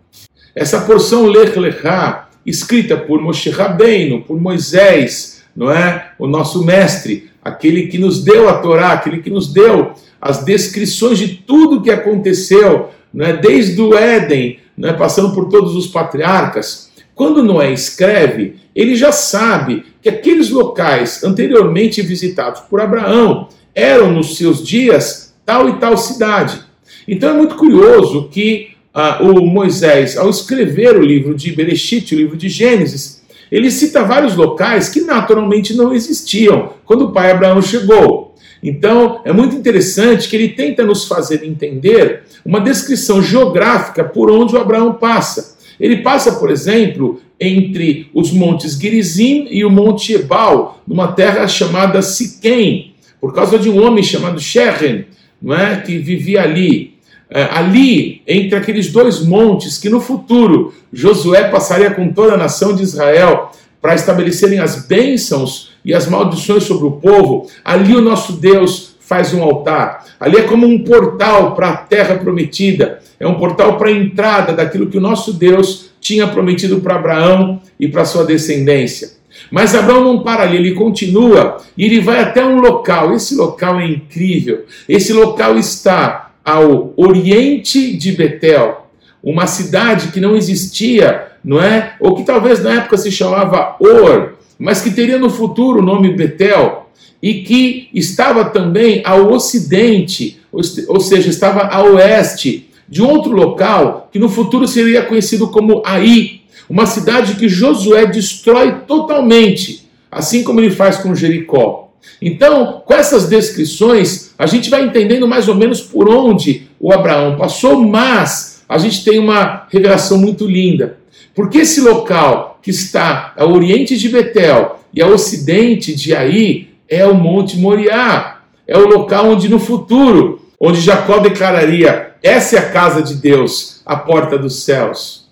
Essa 0.55 0.81
porção 0.81 1.26
Lech 1.26 1.58
Lechá, 1.58 2.31
escrita 2.46 2.96
por 2.96 3.20
Moshe 3.20 3.50
Rabbeinu, 3.50 4.23
por 4.23 4.40
Moisés, 4.40 5.43
não 5.55 5.70
é? 5.70 6.12
O 6.19 6.26
nosso 6.26 6.64
mestre, 6.64 7.29
aquele 7.49 7.89
que 7.89 7.99
nos 7.99 8.23
deu 8.23 8.49
a 8.49 8.55
Torá, 8.55 8.93
aquele 8.93 9.19
que 9.19 9.31
nos 9.31 9.53
deu 9.53 9.93
as 10.21 10.45
descrições 10.45 11.19
de 11.19 11.29
tudo 11.29 11.83
que 11.83 11.91
aconteceu, 11.91 12.91
né, 13.12 13.33
desde 13.33 13.81
o 13.81 13.97
Éden, 13.97 14.59
né, 14.77 14.93
passando 14.93 15.33
por 15.35 15.49
todos 15.49 15.75
os 15.75 15.87
patriarcas. 15.87 16.91
Quando 17.15 17.43
Noé 17.43 17.73
escreve, 17.73 18.56
ele 18.75 18.95
já 18.95 19.11
sabe 19.11 19.85
que 20.00 20.09
aqueles 20.09 20.50
locais 20.50 21.25
anteriormente 21.25 22.00
visitados 22.03 22.61
por 22.61 22.81
Abraão 22.81 23.49
eram 23.75 24.12
nos 24.12 24.37
seus 24.37 24.65
dias 24.65 25.35
tal 25.45 25.69
e 25.69 25.75
tal 25.75 25.97
cidade. 25.97 26.61
Então 27.06 27.31
é 27.31 27.33
muito 27.33 27.56
curioso 27.56 28.29
que 28.31 28.71
ah, 28.93 29.21
o 29.23 29.47
Moisés, 29.47 30.17
ao 30.17 30.29
escrever 30.29 30.97
o 30.97 31.03
livro 31.03 31.35
de 31.35 31.53
Bereshit, 31.53 32.15
o 32.15 32.19
livro 32.19 32.37
de 32.37 32.49
Gênesis, 32.49 33.18
ele 33.50 33.71
cita 33.71 34.05
vários 34.05 34.37
locais 34.37 34.89
que 34.89 35.00
naturalmente 35.00 35.75
não 35.75 35.95
existiam 35.95 36.75
quando 36.85 37.06
o 37.06 37.12
pai 37.12 37.31
Abraão 37.31 37.62
chegou. 37.62 38.35
Então, 38.62 39.21
é 39.25 39.33
muito 39.33 39.55
interessante 39.55 40.29
que 40.29 40.35
ele 40.35 40.49
tenta 40.49 40.85
nos 40.85 41.06
fazer 41.06 41.45
entender 41.45 42.25
uma 42.45 42.61
descrição 42.61 43.23
geográfica 43.23 44.05
por 44.05 44.31
onde 44.31 44.57
o 44.57 44.61
Abraão 44.61 44.95
passa. 44.95 45.57
Ele 45.78 45.99
passa, 45.99 46.33
por 46.33 46.50
exemplo, 46.50 47.21
entre 47.38 48.11
os 48.12 48.33
montes 48.33 48.73
Gerizim 48.73 49.47
e 49.50 49.64
o 49.64 49.71
monte 49.71 50.12
Ebal, 50.12 50.83
numa 50.87 51.12
terra 51.12 51.47
chamada 51.47 52.02
Siquém, 52.02 52.95
por 53.21 53.33
causa 53.33 53.59
de 53.59 53.71
um 53.71 53.81
homem 53.85 54.02
chamado 54.02 54.40
Shechem, 54.40 55.07
não 55.40 55.55
é, 55.55 55.81
que 55.81 55.99
vivia 55.99 56.43
ali. 56.43 56.98
É, 57.30 57.42
ali, 57.50 58.23
entre 58.26 58.56
aqueles 58.56 58.90
dois 58.90 59.25
montes, 59.25 59.76
que 59.76 59.90
no 59.90 60.00
futuro 60.00 60.73
Josué 60.92 61.44
passaria 61.44 61.90
com 61.90 62.11
toda 62.11 62.35
a 62.35 62.38
nação 62.38 62.75
de 62.75 62.82
Israel 62.82 63.52
para 63.82 63.94
estabelecerem 63.94 64.58
as 64.58 64.87
bênçãos 64.87 65.73
e 65.85 65.94
as 65.94 66.06
maldições 66.06 66.64
sobre 66.64 66.87
o 66.87 66.92
povo, 66.92 67.47
ali 67.64 67.94
o 67.94 68.00
nosso 68.00 68.32
Deus 68.32 68.97
faz 69.00 69.32
um 69.32 69.42
altar. 69.42 70.06
Ali 70.18 70.38
é 70.38 70.42
como 70.42 70.66
um 70.66 70.82
portal 70.82 71.54
para 71.54 71.70
a 71.70 71.76
terra 71.76 72.16
prometida, 72.16 73.00
é 73.20 73.26
um 73.26 73.35
portal 73.35 73.76
para 73.76 73.88
a 73.88 73.92
entrada 73.92 74.52
daquilo 74.52 74.88
que 74.88 74.99
o 74.99 75.00
nosso 75.00 75.32
Deus 75.32 75.90
tinha 76.00 76.26
prometido 76.26 76.80
para 76.80 76.97
Abraão 76.97 77.61
e 77.78 77.88
para 77.88 78.04
sua 78.04 78.25
descendência. 78.25 79.18
Mas 79.50 79.75
Abraão 79.75 80.04
não 80.04 80.23
para 80.23 80.42
ali, 80.42 80.56
ele 80.56 80.75
continua 80.75 81.58
e 81.76 81.85
ele 81.85 82.00
vai 82.00 82.20
até 82.20 82.44
um 82.44 82.61
local. 82.61 83.14
Esse 83.14 83.35
local 83.35 83.80
é 83.80 83.87
incrível. 83.87 84.64
Esse 84.88 85.12
local 85.12 85.56
está 85.56 86.27
ao 86.49 86.95
oriente 86.97 87.95
de 87.95 88.12
Betel, 88.12 88.87
uma 89.23 89.47
cidade 89.47 90.09
que 90.09 90.21
não 90.21 90.35
existia, 90.35 91.26
não 91.45 91.61
é? 91.61 91.95
Ou 92.00 92.14
que 92.14 92.25
talvez 92.25 92.62
na 92.62 92.76
época 92.76 92.97
se 92.97 93.12
chamava 93.12 93.76
Or, 93.78 94.38
mas 94.59 94.81
que 94.81 94.90
teria 94.90 95.19
no 95.19 95.28
futuro 95.28 95.81
o 95.81 95.85
nome 95.85 96.14
Betel, 96.14 96.87
e 97.23 97.43
que 97.43 97.90
estava 97.93 98.47
também 98.47 99.02
ao 99.05 99.31
ocidente, 99.31 100.40
ou 100.50 101.00
seja, 101.00 101.28
estava 101.28 101.62
a 101.62 101.83
oeste 101.83 102.71
de 102.88 103.02
outro 103.02 103.33
local 103.33 104.09
que 104.11 104.19
no 104.19 104.31
futuro 104.31 104.67
seria 104.67 105.02
conhecido 105.02 105.49
como 105.49 105.83
Ai, 105.85 106.40
uma 106.67 106.87
cidade 106.87 107.35
que 107.35 107.49
Josué 107.49 108.07
destrói 108.07 108.73
totalmente, 108.87 109.87
assim 110.11 110.43
como 110.43 110.61
ele 110.61 110.71
faz 110.71 110.97
com 110.97 111.14
Jericó. 111.14 111.90
Então, 112.23 112.83
com 112.87 112.95
essas 112.95 113.28
descrições, 113.28 114.27
a 114.38 114.47
gente 114.47 114.71
vai 114.71 114.85
entendendo 114.85 115.26
mais 115.26 115.49
ou 115.49 115.54
menos 115.57 115.80
por 115.80 116.09
onde 116.09 116.68
o 116.78 116.92
Abraão 116.92 117.37
passou, 117.37 117.80
mas 117.80 118.62
a 118.68 118.78
gente 118.78 119.04
tem 119.04 119.18
uma 119.18 119.66
revelação 119.68 120.16
muito 120.16 120.47
linda. 120.47 120.99
Porque 121.35 121.59
esse 121.59 121.80
local 121.80 122.59
que 122.62 122.71
está 122.71 123.33
a 123.37 123.45
oriente 123.45 123.97
de 123.97 124.09
Betel 124.09 124.78
e 124.95 125.02
a 125.02 125.07
ocidente 125.07 125.95
de 125.95 126.14
Aí 126.14 126.71
é 126.88 127.04
o 127.07 127.14
Monte 127.14 127.57
Moriá. 127.57 128.42
É 128.66 128.78
o 128.78 128.87
local 128.87 129.30
onde 129.30 129.49
no 129.49 129.59
futuro 129.59 130.40
onde 130.61 130.80
Jacó 130.80 131.18
declararia: 131.18 132.14
Essa 132.23 132.57
é 132.57 132.59
a 132.59 132.71
casa 132.71 133.02
de 133.02 133.14
Deus, 133.14 133.83
a 133.85 133.97
porta 133.97 134.38
dos 134.38 134.62
céus. 134.62 135.28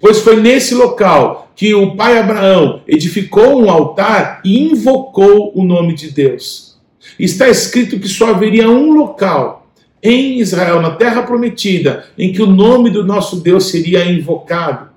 Pois 0.00 0.20
foi 0.20 0.36
nesse 0.36 0.74
local 0.74 1.52
que 1.56 1.74
o 1.74 1.96
pai 1.96 2.18
Abraão 2.18 2.82
edificou 2.86 3.62
um 3.62 3.70
altar 3.70 4.40
e 4.44 4.70
invocou 4.70 5.52
o 5.54 5.64
nome 5.64 5.94
de 5.94 6.10
Deus. 6.10 6.73
Está 7.18 7.48
escrito 7.48 7.98
que 7.98 8.08
só 8.08 8.30
haveria 8.30 8.68
um 8.68 8.92
local 8.92 9.66
em 10.02 10.38
Israel, 10.38 10.82
na 10.82 10.90
terra 10.90 11.22
prometida, 11.22 12.04
em 12.18 12.32
que 12.32 12.42
o 12.42 12.46
nome 12.46 12.90
do 12.90 13.04
nosso 13.04 13.36
Deus 13.36 13.70
seria 13.70 14.04
invocado. 14.04 14.90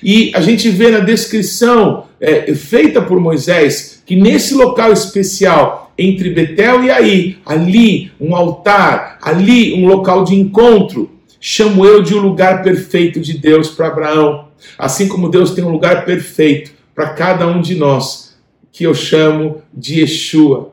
E 0.00 0.30
a 0.34 0.40
gente 0.40 0.68
vê 0.70 0.90
na 0.90 1.00
descrição 1.00 2.04
é, 2.20 2.54
feita 2.54 3.02
por 3.02 3.18
Moisés 3.18 4.02
que 4.06 4.14
nesse 4.14 4.54
local 4.54 4.92
especial, 4.92 5.92
entre 5.98 6.30
Betel 6.30 6.84
e 6.84 6.90
Aí, 6.90 7.38
ali 7.44 8.12
um 8.20 8.34
altar, 8.34 9.18
ali 9.20 9.74
um 9.74 9.86
local 9.86 10.24
de 10.24 10.34
encontro, 10.34 11.10
chamo 11.40 11.84
eu 11.84 12.02
de 12.02 12.14
um 12.14 12.20
lugar 12.20 12.62
perfeito 12.62 13.20
de 13.20 13.36
Deus 13.36 13.68
para 13.68 13.88
Abraão. 13.88 14.48
Assim 14.78 15.08
como 15.08 15.28
Deus 15.28 15.50
tem 15.50 15.64
um 15.64 15.70
lugar 15.70 16.04
perfeito 16.04 16.72
para 16.94 17.10
cada 17.10 17.46
um 17.46 17.60
de 17.60 17.74
nós, 17.74 18.36
que 18.70 18.84
eu 18.84 18.94
chamo 18.94 19.62
de 19.72 20.00
Yeshua. 20.00 20.72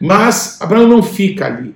Mas 0.00 0.60
Abraão 0.60 0.88
não 0.88 1.02
fica 1.02 1.46
ali. 1.46 1.74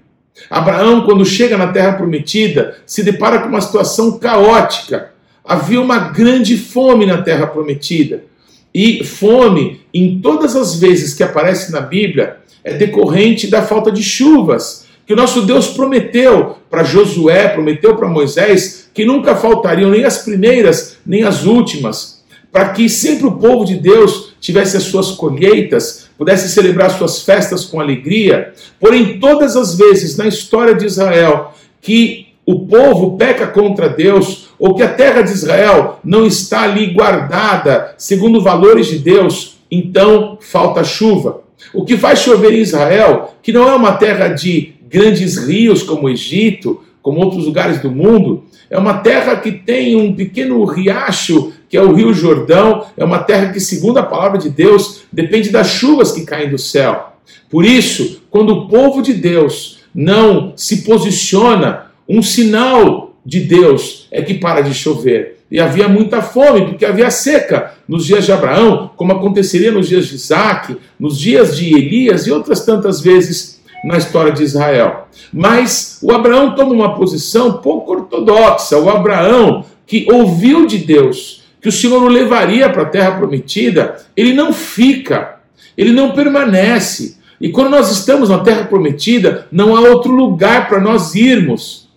Abraão, 0.48 1.04
quando 1.04 1.24
chega 1.24 1.58
na 1.58 1.68
terra 1.68 1.92
prometida, 1.92 2.78
se 2.86 3.02
depara 3.02 3.40
com 3.40 3.48
uma 3.48 3.60
situação 3.60 4.18
caótica. 4.18 5.10
Havia 5.44 5.80
uma 5.80 5.98
grande 5.98 6.56
fome 6.56 7.04
na 7.06 7.22
terra 7.22 7.46
prometida. 7.46 8.24
E 8.72 9.02
fome, 9.04 9.80
em 9.92 10.20
todas 10.20 10.54
as 10.54 10.76
vezes 10.76 11.12
que 11.12 11.22
aparece 11.22 11.72
na 11.72 11.80
Bíblia, 11.80 12.36
é 12.62 12.74
decorrente 12.74 13.48
da 13.48 13.62
falta 13.62 13.90
de 13.90 14.02
chuvas. 14.02 14.86
Que 15.06 15.12
o 15.12 15.16
nosso 15.16 15.42
Deus 15.42 15.68
prometeu 15.68 16.58
para 16.70 16.84
Josué, 16.84 17.48
prometeu 17.48 17.96
para 17.96 18.08
Moisés, 18.08 18.88
que 18.94 19.04
nunca 19.04 19.34
faltariam 19.34 19.90
nem 19.90 20.04
as 20.04 20.18
primeiras, 20.18 20.98
nem 21.04 21.24
as 21.24 21.44
últimas, 21.44 22.22
para 22.52 22.68
que 22.68 22.88
sempre 22.88 23.26
o 23.26 23.32
povo 23.32 23.64
de 23.64 23.74
Deus 23.74 24.29
tivesse 24.40 24.76
as 24.76 24.84
suas 24.84 25.12
colheitas, 25.12 26.08
pudesse 26.16 26.48
celebrar 26.48 26.90
suas 26.90 27.22
festas 27.22 27.64
com 27.64 27.80
alegria. 27.80 28.52
Porém, 28.80 29.20
todas 29.20 29.56
as 29.56 29.76
vezes 29.76 30.16
na 30.16 30.26
história 30.26 30.74
de 30.74 30.86
Israel 30.86 31.52
que 31.80 32.28
o 32.44 32.66
povo 32.66 33.16
peca 33.16 33.46
contra 33.46 33.88
Deus, 33.88 34.48
ou 34.58 34.74
que 34.74 34.82
a 34.82 34.92
terra 34.92 35.22
de 35.22 35.30
Israel 35.30 36.00
não 36.02 36.26
está 36.26 36.62
ali 36.62 36.86
guardada 36.88 37.94
segundo 37.96 38.40
valores 38.40 38.88
de 38.88 38.98
Deus, 38.98 39.58
então 39.70 40.36
falta 40.40 40.82
chuva. 40.82 41.42
O 41.72 41.84
que 41.84 41.96
faz 41.96 42.20
chover 42.20 42.52
em 42.52 42.60
Israel, 42.60 43.34
que 43.42 43.52
não 43.52 43.68
é 43.68 43.74
uma 43.74 43.92
terra 43.92 44.28
de 44.28 44.74
grandes 44.88 45.36
rios 45.36 45.82
como 45.82 46.06
o 46.06 46.10
Egito, 46.10 46.82
como 47.00 47.20
outros 47.20 47.46
lugares 47.46 47.80
do 47.80 47.90
mundo, 47.90 48.44
é 48.68 48.76
uma 48.76 48.98
terra 48.98 49.36
que 49.36 49.52
tem 49.52 49.94
um 49.94 50.14
pequeno 50.14 50.64
riacho, 50.64 51.52
que 51.70 51.76
é 51.76 51.82
o 51.82 51.92
Rio 51.94 52.12
Jordão, 52.12 52.84
é 52.96 53.04
uma 53.04 53.20
terra 53.20 53.52
que, 53.52 53.60
segundo 53.60 53.98
a 53.98 54.02
palavra 54.02 54.36
de 54.36 54.50
Deus, 54.50 55.02
depende 55.12 55.50
das 55.50 55.68
chuvas 55.68 56.10
que 56.10 56.26
caem 56.26 56.50
do 56.50 56.58
céu. 56.58 57.12
Por 57.48 57.64
isso, 57.64 58.22
quando 58.28 58.50
o 58.50 58.68
povo 58.68 59.00
de 59.00 59.14
Deus 59.14 59.78
não 59.94 60.52
se 60.56 60.82
posiciona, 60.82 61.86
um 62.08 62.22
sinal 62.22 63.14
de 63.24 63.38
Deus 63.38 64.08
é 64.10 64.20
que 64.20 64.34
para 64.34 64.62
de 64.62 64.74
chover. 64.74 65.38
E 65.48 65.60
havia 65.60 65.88
muita 65.88 66.20
fome, 66.20 66.66
porque 66.66 66.84
havia 66.84 67.08
seca 67.08 67.74
nos 67.86 68.04
dias 68.04 68.24
de 68.24 68.32
Abraão, 68.32 68.90
como 68.96 69.12
aconteceria 69.12 69.70
nos 69.70 69.88
dias 69.88 70.06
de 70.06 70.16
Isaac, 70.16 70.76
nos 70.98 71.16
dias 71.16 71.56
de 71.56 71.72
Elias 71.72 72.26
e 72.26 72.32
outras 72.32 72.64
tantas 72.64 73.00
vezes 73.00 73.60
na 73.84 73.96
história 73.96 74.32
de 74.32 74.42
Israel. 74.42 75.08
Mas 75.32 75.98
o 76.02 76.10
Abraão 76.10 76.54
toma 76.56 76.72
uma 76.72 76.96
posição 76.96 77.54
pouco 77.54 77.92
ortodoxa. 77.92 78.76
O 78.76 78.90
Abraão, 78.90 79.64
que 79.86 80.06
ouviu 80.10 80.66
de 80.66 80.78
Deus 80.78 81.39
que 81.60 81.68
o 81.68 81.72
Senhor 81.72 82.02
o 82.02 82.08
levaria 82.08 82.68
para 82.70 82.82
a 82.82 82.86
terra 82.86 83.12
prometida, 83.12 83.98
ele 84.16 84.32
não 84.32 84.52
fica, 84.52 85.36
ele 85.76 85.92
não 85.92 86.12
permanece. 86.12 87.18
E 87.40 87.50
quando 87.50 87.70
nós 87.70 87.90
estamos 87.90 88.28
na 88.28 88.38
terra 88.40 88.64
prometida, 88.64 89.46
não 89.50 89.76
há 89.76 89.80
outro 89.80 90.12
lugar 90.12 90.68
para 90.68 90.80
nós 90.80 91.14
irmos. 91.14 91.88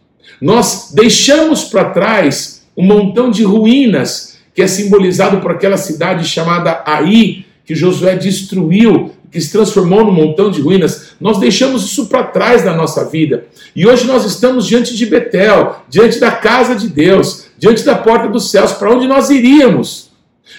Nós 0.41 0.91
deixamos 0.93 1.65
para 1.65 1.85
trás 1.85 2.65
um 2.75 2.83
montão 2.85 3.31
de 3.31 3.43
ruínas 3.43 4.37
que 4.53 4.61
é 4.61 4.67
simbolizado 4.67 5.39
por 5.39 5.51
aquela 5.51 5.77
cidade 5.77 6.27
chamada 6.27 6.83
Aí, 6.85 7.45
que 7.65 7.73
Josué 7.73 8.15
destruiu 8.15 9.11
que 9.33 9.41
se 9.41 9.51
transformou 9.51 10.05
num 10.05 10.11
montão 10.11 10.51
de 10.51 10.61
ruínas, 10.61 11.12
nós 11.19 11.39
deixamos 11.39 11.83
isso 11.83 12.07
para 12.07 12.23
trás 12.23 12.63
da 12.63 12.75
nossa 12.75 13.05
vida. 13.05 13.45
E 13.75 13.87
hoje 13.87 14.05
nós 14.05 14.25
estamos 14.25 14.67
diante 14.67 14.95
de 14.95 15.05
Betel, 15.05 15.83
diante 15.87 16.19
da 16.19 16.31
casa 16.31 16.75
de 16.75 16.87
Deus, 16.89 17.45
diante 17.57 17.83
da 17.83 17.95
porta 17.95 18.27
dos 18.27 18.51
céus, 18.51 18.73
para 18.73 18.91
onde 18.91 19.07
nós 19.07 19.29
iríamos. 19.29 20.11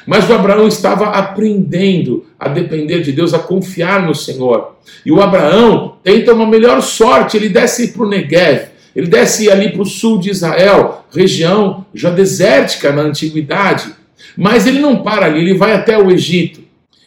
Mas 0.06 0.28
o 0.28 0.34
Abraão 0.34 0.66
estava 0.66 1.06
aprendendo 1.06 2.26
a 2.38 2.49
depender 2.49 3.00
de 3.00 3.12
Deus, 3.12 3.32
a 3.32 3.38
confiar 3.38 4.02
no 4.02 4.14
Senhor. 4.14 4.76
E 5.04 5.12
o 5.12 5.20
Abraão 5.20 5.96
tenta 6.02 6.32
uma 6.32 6.46
melhor 6.46 6.80
sorte, 6.82 7.37
ele 7.37 7.49
desce 7.49 7.92
para 7.92 8.02
o 8.02 8.08
Negev, 8.08 8.68
ele 8.94 9.06
desce 9.06 9.50
ali 9.50 9.70
para 9.70 9.82
o 9.82 9.87
sul 9.87 10.18
de 10.18 10.30
Israel, 10.30 11.04
região 11.11 11.84
já 11.94 12.11
desértica 12.11 12.92
na 12.92 13.02
antiguidade. 13.02 13.92
Mas 14.37 14.66
ele 14.66 14.78
não 14.78 15.02
para 15.02 15.26
ali, 15.26 15.40
ele 15.40 15.54
vai 15.54 15.75
até 15.75 15.99
o 15.99 16.11
Egito. 16.11 16.63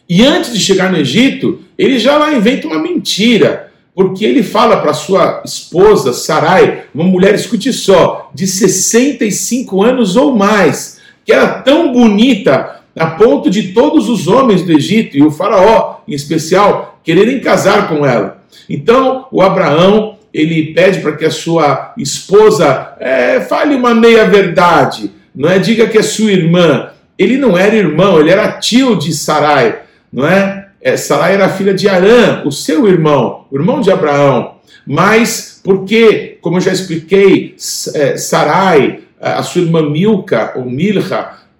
E 0.08 0.24
antes 0.24 0.54
de 0.54 0.58
chegar 0.58 0.90
no 0.90 0.96
Egito, 0.96 1.60
ele 1.76 1.98
já 1.98 2.16
lá 2.16 2.32
inventa 2.32 2.66
uma 2.66 2.80
mentira, 2.80 3.70
porque 3.94 4.24
ele 4.24 4.42
fala 4.42 4.78
para 4.78 4.94
sua 4.94 5.42
esposa, 5.44 6.14
Sarai, 6.14 6.84
uma 6.94 7.04
mulher, 7.04 7.34
escute 7.34 7.70
só, 7.74 8.30
de 8.34 8.46
65 8.46 9.82
anos 9.82 10.16
ou 10.16 10.34
mais, 10.34 10.98
que 11.26 11.32
era 11.32 11.46
tão 11.60 11.92
bonita 11.92 12.80
a 12.96 13.06
ponto 13.06 13.50
de 13.50 13.74
todos 13.74 14.08
os 14.08 14.26
homens 14.26 14.62
do 14.62 14.72
Egito 14.72 15.14
e 15.14 15.22
o 15.22 15.30
faraó, 15.30 15.98
em 16.08 16.14
especial, 16.14 17.00
quererem 17.04 17.38
casar 17.40 17.86
com 17.86 18.06
ela. 18.06 18.42
Então, 18.68 19.26
o 19.30 19.42
Abraão, 19.42 20.16
ele 20.32 20.72
pede 20.72 21.00
para 21.00 21.16
que 21.16 21.26
a 21.26 21.30
sua 21.30 21.92
esposa 21.98 22.94
é, 22.98 23.40
fale 23.40 23.74
uma 23.74 23.94
meia 23.94 24.24
verdade, 24.24 25.10
não 25.34 25.50
é? 25.50 25.58
Diga 25.58 25.86
que 25.86 25.98
é 25.98 26.02
sua 26.02 26.32
irmã. 26.32 26.90
Ele 27.18 27.36
não 27.36 27.58
era 27.58 27.76
irmão, 27.76 28.18
ele 28.18 28.30
era 28.30 28.52
tio 28.52 28.96
de 28.96 29.12
Sarai 29.12 29.87
não 30.12 30.26
é? 30.26 30.68
é 30.80 30.96
Sarai 30.96 31.34
era 31.34 31.48
filha 31.48 31.74
de 31.74 31.88
Arã, 31.88 32.42
o 32.44 32.52
seu 32.52 32.86
irmão, 32.88 33.46
o 33.50 33.56
irmão 33.56 33.80
de 33.80 33.90
Abraão. 33.90 34.56
Mas 34.86 35.60
porque, 35.62 36.38
como 36.40 36.56
eu 36.56 36.60
já 36.60 36.72
expliquei, 36.72 37.54
é, 37.94 38.16
Sarai, 38.16 39.00
a 39.20 39.42
sua 39.42 39.62
irmã 39.62 39.82
Milca, 39.82 40.52
ou 40.56 40.64
Milha, 40.64 41.02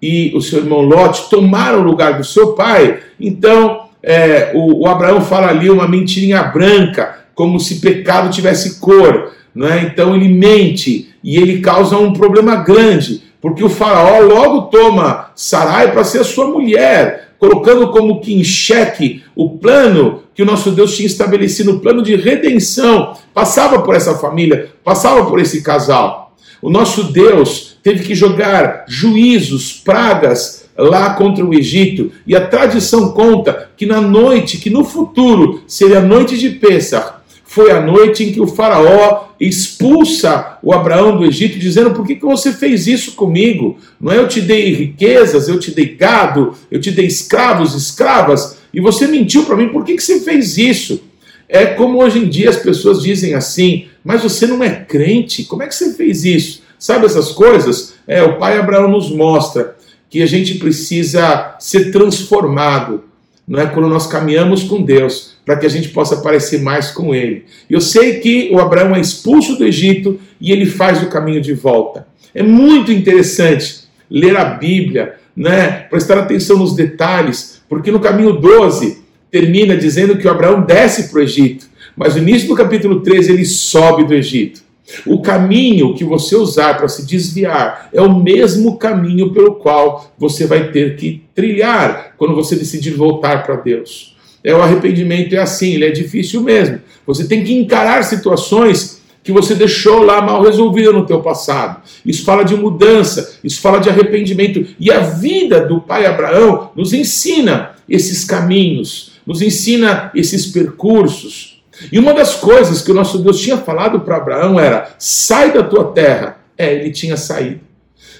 e 0.01 0.31
o 0.35 0.41
seu 0.41 0.59
irmão 0.59 0.81
Lot 0.81 1.29
tomaram 1.29 1.81
o 1.81 1.83
lugar 1.83 2.17
do 2.17 2.23
seu 2.23 2.53
pai, 2.53 2.99
então 3.19 3.89
é, 4.01 4.51
o, 4.55 4.83
o, 4.83 4.87
Abraão 4.87 5.21
fala 5.21 5.49
ali 5.49 5.69
uma 5.69 5.87
mentirinha 5.87 6.41
branca, 6.43 7.19
como 7.35 7.59
se 7.59 7.79
pecado 7.79 8.31
tivesse 8.31 8.79
cor. 8.79 9.33
Não 9.53 9.67
é? 9.67 9.81
Então 9.81 10.15
ele 10.15 10.29
mente 10.29 11.09
e 11.23 11.37
ele 11.37 11.59
causa 11.59 11.97
um 11.97 12.13
problema 12.13 12.55
grande, 12.57 13.23
porque 13.41 13.63
o 13.63 13.69
faraó 13.69 14.19
logo 14.19 14.63
toma 14.63 15.31
Sarai 15.35 15.91
para 15.91 16.03
ser 16.03 16.23
sua 16.23 16.47
mulher 16.47 17.29
colocando 17.39 17.89
como 17.89 18.19
que 18.19 18.33
em 18.33 18.43
xeque 18.43 19.23
o 19.35 19.57
plano 19.57 20.23
que 20.35 20.43
o 20.43 20.45
nosso 20.45 20.71
Deus 20.71 20.95
tinha 20.95 21.07
estabelecido, 21.07 21.71
o 21.71 21.79
plano 21.79 22.03
de 22.03 22.15
redenção, 22.15 23.13
passava 23.33 23.81
por 23.81 23.95
essa 23.95 24.15
família, 24.15 24.71
passava 24.83 25.25
por 25.25 25.39
esse 25.39 25.61
casal. 25.61 26.35
O 26.61 26.69
nosso 26.69 27.11
Deus 27.11 27.77
teve 27.81 28.03
que 28.03 28.13
jogar 28.13 28.83
juízos, 28.87 29.73
pragas 29.73 30.69
lá 30.77 31.13
contra 31.13 31.45
o 31.45 31.53
Egito, 31.53 32.11
e 32.27 32.35
a 32.35 32.47
tradição 32.47 33.11
conta 33.11 33.69
que 33.75 33.85
na 33.85 34.01
noite, 34.01 34.57
que 34.57 34.69
no 34.69 34.83
futuro 34.83 35.61
seria 35.67 35.99
a 35.99 36.01
noite 36.01 36.37
de 36.37 36.49
Pêssar, 36.51 37.18
foi 37.49 37.71
a 37.71 37.81
noite 37.81 38.23
em 38.23 38.31
que 38.31 38.39
o 38.39 38.45
faraó 38.45 39.29
expulsa 39.39 40.59
o 40.61 40.71
Abraão 40.71 41.17
do 41.17 41.25
Egito, 41.25 41.57
dizendo: 41.57 41.89
Por 41.95 42.05
que, 42.05 42.15
que 42.15 42.25
você 42.25 42.53
fez 42.53 42.85
isso 42.85 43.13
comigo? 43.13 43.79
Não 43.99 44.11
é 44.11 44.19
eu 44.19 44.27
te 44.27 44.39
dei 44.39 44.71
riquezas, 44.71 45.47
eu 45.47 45.59
te 45.59 45.71
dei 45.71 45.95
gado, 45.95 46.53
eu 46.69 46.79
te 46.79 46.91
dei 46.91 47.07
escravos, 47.07 47.73
escravas, 47.73 48.59
e 48.71 48.79
você 48.79 49.07
mentiu 49.07 49.45
para 49.45 49.55
mim, 49.55 49.69
por 49.69 49.83
que, 49.83 49.95
que 49.95 50.03
você 50.03 50.19
fez 50.19 50.59
isso? 50.59 51.01
É 51.49 51.65
como 51.65 52.03
hoje 52.03 52.19
em 52.19 52.29
dia 52.29 52.51
as 52.51 52.57
pessoas 52.57 53.01
dizem 53.01 53.33
assim: 53.33 53.87
Mas 54.03 54.21
você 54.21 54.45
não 54.45 54.63
é 54.63 54.69
crente, 54.69 55.43
como 55.43 55.63
é 55.63 55.67
que 55.67 55.73
você 55.73 55.95
fez 55.95 56.23
isso? 56.23 56.61
Sabe 56.77 57.07
essas 57.07 57.31
coisas? 57.31 57.95
É, 58.05 58.21
o 58.21 58.37
pai 58.37 58.59
Abraão 58.59 58.87
nos 58.87 59.09
mostra 59.09 59.75
que 60.07 60.21
a 60.21 60.27
gente 60.27 60.59
precisa 60.59 61.55
ser 61.59 61.91
transformado, 61.91 63.05
não 63.49 63.59
é? 63.59 63.65
Quando 63.65 63.89
nós 63.89 64.05
caminhamos 64.05 64.63
com 64.63 64.83
Deus 64.83 65.33
para 65.43 65.57
que 65.57 65.65
a 65.65 65.69
gente 65.69 65.89
possa 65.89 66.17
parecer 66.17 66.61
mais 66.61 66.91
com 66.91 67.15
ele. 67.15 67.45
Eu 67.67 67.81
sei 67.81 68.19
que 68.19 68.51
o 68.53 68.59
Abraão 68.59 68.95
é 68.95 69.01
expulso 69.01 69.57
do 69.57 69.65
Egito 69.65 70.19
e 70.39 70.51
ele 70.51 70.67
faz 70.67 71.01
o 71.01 71.07
caminho 71.07 71.41
de 71.41 71.55
volta. 71.55 72.05
É 72.35 72.43
muito 72.43 72.91
interessante 72.91 73.85
ler 74.07 74.37
a 74.37 74.45
Bíblia, 74.45 75.15
né? 75.35 75.87
prestar 75.89 76.19
atenção 76.19 76.57
nos 76.59 76.75
detalhes, 76.75 77.59
porque 77.67 77.89
no 77.89 77.99
caminho 77.99 78.33
12 78.33 78.99
termina 79.31 79.75
dizendo 79.75 80.17
que 80.17 80.27
o 80.27 80.31
Abraão 80.31 80.61
desce 80.61 81.09
para 81.09 81.19
o 81.19 81.23
Egito. 81.23 81.65
Mas 81.97 82.15
no 82.15 82.21
início 82.21 82.47
do 82.47 82.55
capítulo 82.55 83.01
13 83.01 83.31
ele 83.31 83.45
sobe 83.45 84.03
do 84.03 84.13
Egito. 84.13 84.61
O 85.05 85.21
caminho 85.21 85.93
que 85.95 86.03
você 86.03 86.35
usar 86.35 86.77
para 86.77 86.87
se 86.87 87.05
desviar 87.05 87.89
é 87.91 88.01
o 88.01 88.13
mesmo 88.13 88.77
caminho 88.77 89.31
pelo 89.33 89.55
qual 89.55 90.11
você 90.17 90.45
vai 90.45 90.71
ter 90.71 90.95
que 90.95 91.23
trilhar 91.39 92.15
quando 92.17 92.35
você 92.35 92.53
decidir 92.57 92.91
voltar 92.91 93.43
para 93.43 93.55
Deus. 93.55 94.17
É 94.43 94.53
o 94.53 94.61
arrependimento 94.61 95.33
é 95.33 95.37
assim, 95.37 95.75
ele 95.75 95.85
é 95.85 95.91
difícil 95.91 96.41
mesmo. 96.41 96.81
Você 97.07 97.25
tem 97.25 97.43
que 97.43 97.53
encarar 97.53 98.03
situações 98.03 99.01
que 99.23 99.31
você 99.31 99.55
deixou 99.55 100.01
lá 100.03 100.21
mal 100.21 100.43
resolvida 100.43 100.91
no 100.91 101.05
teu 101.05 101.21
passado. 101.21 101.81
Isso 102.05 102.25
fala 102.25 102.43
de 102.43 102.55
mudança, 102.55 103.37
isso 103.43 103.61
fala 103.61 103.79
de 103.79 103.89
arrependimento. 103.89 104.65
E 104.77 104.91
a 104.91 104.99
vida 104.99 105.65
do 105.65 105.79
pai 105.79 106.05
Abraão 106.05 106.71
nos 106.75 106.91
ensina 106.91 107.71
esses 107.87 108.25
caminhos, 108.25 109.13
nos 109.25 109.41
ensina 109.41 110.11
esses 110.13 110.47
percursos. 110.47 111.61
E 111.89 111.97
uma 111.97 112.13
das 112.13 112.35
coisas 112.35 112.81
que 112.81 112.91
o 112.91 112.95
nosso 112.95 113.19
Deus 113.19 113.39
tinha 113.39 113.57
falado 113.57 114.01
para 114.01 114.17
Abraão 114.17 114.59
era: 114.59 114.89
sai 114.97 115.53
da 115.53 115.63
tua 115.63 115.85
terra. 115.85 116.37
É, 116.57 116.73
ele 116.73 116.91
tinha 116.91 117.15
saído. 117.15 117.61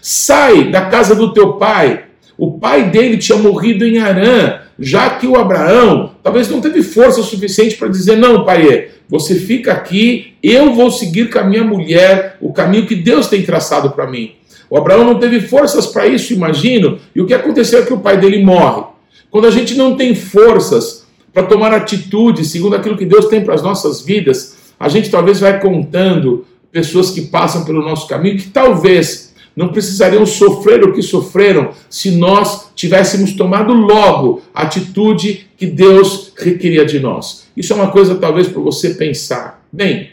Sai 0.02 0.72
da 0.72 0.86
casa 0.86 1.14
do 1.14 1.34
teu 1.34 1.54
pai. 1.54 2.06
O 2.40 2.58
pai 2.58 2.90
dele 2.90 3.18
tinha 3.18 3.38
morrido 3.38 3.86
em 3.86 3.98
Arã, 3.98 4.60
já 4.80 5.10
que 5.10 5.28
o 5.28 5.36
Abraão 5.36 6.12
talvez 6.24 6.50
não 6.50 6.62
teve 6.62 6.82
força 6.82 7.22
suficiente 7.22 7.76
para 7.76 7.90
dizer: 7.90 8.16
não, 8.16 8.46
pai, 8.46 8.92
você 9.10 9.36
fica 9.36 9.74
aqui, 9.74 10.36
eu 10.42 10.74
vou 10.74 10.90
seguir 10.90 11.30
com 11.30 11.38
a 11.38 11.44
minha 11.44 11.66
mulher 11.66 12.38
o 12.40 12.54
caminho 12.54 12.88
que 12.88 12.96
Deus 12.96 13.28
tem 13.28 13.44
traçado 13.44 13.90
para 13.90 14.10
mim. 14.10 14.36
O 14.70 14.78
Abraão 14.78 15.04
não 15.04 15.20
teve 15.20 15.42
forças 15.42 15.86
para 15.88 16.08
isso, 16.08 16.32
imagino, 16.32 16.98
e 17.14 17.20
o 17.20 17.26
que 17.26 17.34
aconteceu 17.34 17.80
é 17.80 17.86
que 17.86 17.94
o 17.94 18.00
pai 18.00 18.18
dele 18.18 18.42
morre. 18.42 18.84
Quando 19.30 19.46
a 19.46 19.52
gente 19.52 19.76
não 19.76 19.98
tem 19.98 20.16
forças 20.16 21.06
para 21.34 21.44
tomar 21.44 21.74
atitude 21.74 22.46
segundo 22.46 22.74
aquilo 22.74 22.98
que 22.98 23.06
Deus 23.06 23.26
tem 23.26 23.44
para 23.44 23.56
as 23.56 23.62
nossas 23.62 24.02
vidas, 24.02 24.56
a 24.80 24.88
gente 24.88 25.10
talvez 25.10 25.42
vai 25.42 25.60
contando 25.60 26.46
pessoas 26.72 27.12
que 27.12 27.24
passam 27.24 27.66
pelo 27.66 27.82
nosso 27.82 28.08
caminho 28.08 28.38
que 28.38 28.48
talvez 28.48 29.29
não 29.60 29.68
precisariam 29.68 30.26
sofrer 30.26 30.86
o 30.86 30.94
que 30.94 31.02
sofreram 31.02 31.72
se 31.90 32.12
nós 32.12 32.72
tivéssemos 32.74 33.34
tomado 33.34 33.74
logo 33.74 34.42
a 34.56 34.62
atitude 34.62 35.50
que 35.58 35.66
Deus 35.66 36.32
requeria 36.38 36.86
de 36.86 36.98
nós. 36.98 37.46
Isso 37.58 37.74
é 37.74 37.76
uma 37.76 37.92
coisa 37.92 38.16
talvez 38.16 38.48
para 38.48 38.62
você 38.62 38.92
pensar. 38.92 39.62
Bem, 39.70 40.12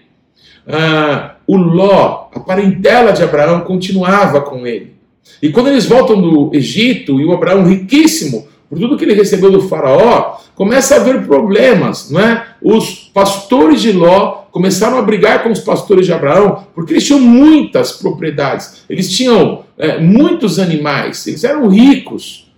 uh, 0.67 1.31
o 1.47 1.57
Ló, 1.57 2.27
a 2.35 2.41
parentela 2.41 3.13
de 3.13 3.23
Abraão, 3.23 3.61
continuava 3.61 4.41
com 4.41 4.67
ele. 4.67 4.95
E 5.41 5.51
quando 5.51 5.69
eles 5.69 5.87
voltam 5.87 6.21
do 6.21 6.51
Egito, 6.53 7.21
e 7.21 7.25
o 7.25 7.33
Abraão 7.33 7.63
riquíssimo, 7.63 8.49
por 8.69 8.79
tudo 8.79 8.97
que 8.97 9.05
ele 9.05 9.15
recebeu 9.15 9.51
do 9.51 9.69
faraó, 9.69 10.39
começa 10.55 10.95
a 10.95 11.01
haver 11.01 11.25
problemas, 11.27 12.11
não 12.11 12.21
é? 12.21 12.47
Os 12.61 13.11
pastores 13.13 13.81
de 13.81 13.93
Ló 13.93 14.47
começaram 14.51 14.99
a 14.99 15.03
brigar 15.03 15.43
com 15.43 15.51
os 15.51 15.61
pastores 15.61 16.07
de 16.07 16.13
Abraão, 16.13 16.67
porque 16.75 16.95
eles 16.95 17.07
tinham 17.07 17.21
muitas 17.21 17.93
propriedades, 17.93 18.85
eles 18.89 19.11
tinham 19.11 19.65
é, 19.79 19.99
muitos 19.99 20.59
animais, 20.59 21.27
eles 21.27 21.45
eram 21.45 21.69
ricos. 21.69 22.51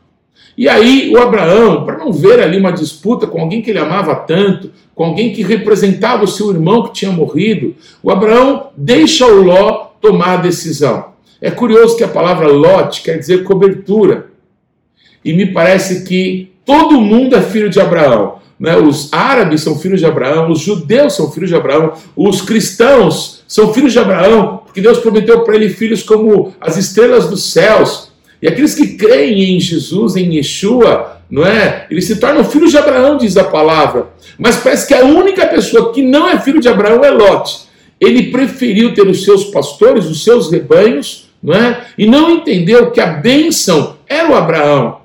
E 0.56 0.68
aí 0.68 1.12
o 1.12 1.18
Abraão, 1.18 1.84
para 1.84 1.98
não 1.98 2.12
ver 2.12 2.40
ali 2.40 2.58
uma 2.58 2.72
disputa 2.72 3.26
com 3.26 3.40
alguém 3.40 3.62
que 3.62 3.70
ele 3.70 3.78
amava 3.78 4.14
tanto, 4.14 4.72
com 4.94 5.04
alguém 5.04 5.32
que 5.32 5.42
representava 5.42 6.24
o 6.24 6.28
seu 6.28 6.50
irmão 6.50 6.82
que 6.84 6.92
tinha 6.92 7.12
morrido, 7.12 7.76
o 8.02 8.10
Abraão 8.10 8.70
deixa 8.76 9.26
o 9.26 9.42
Ló 9.42 9.88
tomar 10.00 10.38
a 10.38 10.42
decisão. 10.42 11.12
É 11.40 11.50
curioso 11.50 11.96
que 11.96 12.02
a 12.02 12.08
palavra 12.08 12.48
Lot 12.48 13.02
quer 13.02 13.18
dizer 13.18 13.44
cobertura. 13.44 14.27
E 15.24 15.32
me 15.32 15.46
parece 15.46 16.04
que 16.04 16.52
todo 16.64 17.00
mundo 17.00 17.36
é 17.36 17.42
filho 17.42 17.68
de 17.68 17.80
Abraão. 17.80 18.38
Né? 18.58 18.76
Os 18.76 19.12
árabes 19.12 19.60
são 19.60 19.78
filhos 19.78 20.00
de 20.00 20.06
Abraão, 20.06 20.50
os 20.50 20.60
judeus 20.60 21.14
são 21.14 21.30
filhos 21.30 21.48
de 21.48 21.56
Abraão, 21.56 21.92
os 22.16 22.42
cristãos 22.42 23.42
são 23.46 23.72
filhos 23.72 23.92
de 23.92 23.98
Abraão, 23.98 24.62
porque 24.64 24.80
Deus 24.80 24.98
prometeu 24.98 25.40
para 25.44 25.54
ele 25.54 25.68
filhos 25.68 26.02
como 26.02 26.52
as 26.60 26.76
estrelas 26.76 27.28
dos 27.28 27.52
céus. 27.52 28.10
E 28.42 28.48
aqueles 28.48 28.74
que 28.74 28.96
creem 28.96 29.56
em 29.56 29.60
Jesus, 29.60 30.16
em 30.16 30.34
Yeshua, 30.36 31.18
não 31.30 31.44
é? 31.44 31.86
Eles 31.90 32.06
se 32.06 32.16
tornam 32.16 32.44
filhos 32.44 32.70
de 32.70 32.78
Abraão, 32.78 33.16
diz 33.16 33.36
a 33.36 33.44
palavra. 33.44 34.08
Mas 34.38 34.56
parece 34.56 34.86
que 34.86 34.94
a 34.94 35.04
única 35.04 35.46
pessoa 35.46 35.92
que 35.92 36.02
não 36.02 36.28
é 36.28 36.38
filho 36.38 36.60
de 36.60 36.68
Abraão 36.68 37.04
é 37.04 37.10
Lot. 37.10 37.68
Ele 38.00 38.30
preferiu 38.30 38.94
ter 38.94 39.06
os 39.06 39.24
seus 39.24 39.44
pastores, 39.46 40.06
os 40.06 40.22
seus 40.22 40.50
rebanhos, 40.50 41.28
não 41.42 41.54
é? 41.54 41.84
E 41.96 42.06
não 42.06 42.30
entendeu 42.30 42.90
que 42.90 43.00
a 43.00 43.06
bênção 43.06 43.96
era 44.06 44.30
o 44.30 44.34
Abraão. 44.34 44.98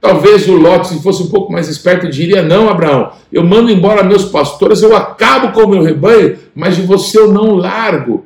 Talvez 0.00 0.48
o 0.48 0.54
Lot, 0.54 0.88
se 0.88 1.02
fosse 1.02 1.22
um 1.22 1.28
pouco 1.28 1.52
mais 1.52 1.68
esperto, 1.68 2.08
diria: 2.08 2.42
Não, 2.42 2.68
Abraão, 2.68 3.12
eu 3.30 3.44
mando 3.44 3.70
embora 3.70 4.02
meus 4.02 4.24
pastores, 4.24 4.82
eu 4.82 4.96
acabo 4.96 5.52
com 5.52 5.66
o 5.66 5.68
meu 5.68 5.82
rebanho, 5.82 6.38
mas 6.54 6.76
de 6.76 6.82
você 6.82 7.18
eu 7.18 7.32
não 7.32 7.54
largo. 7.54 8.24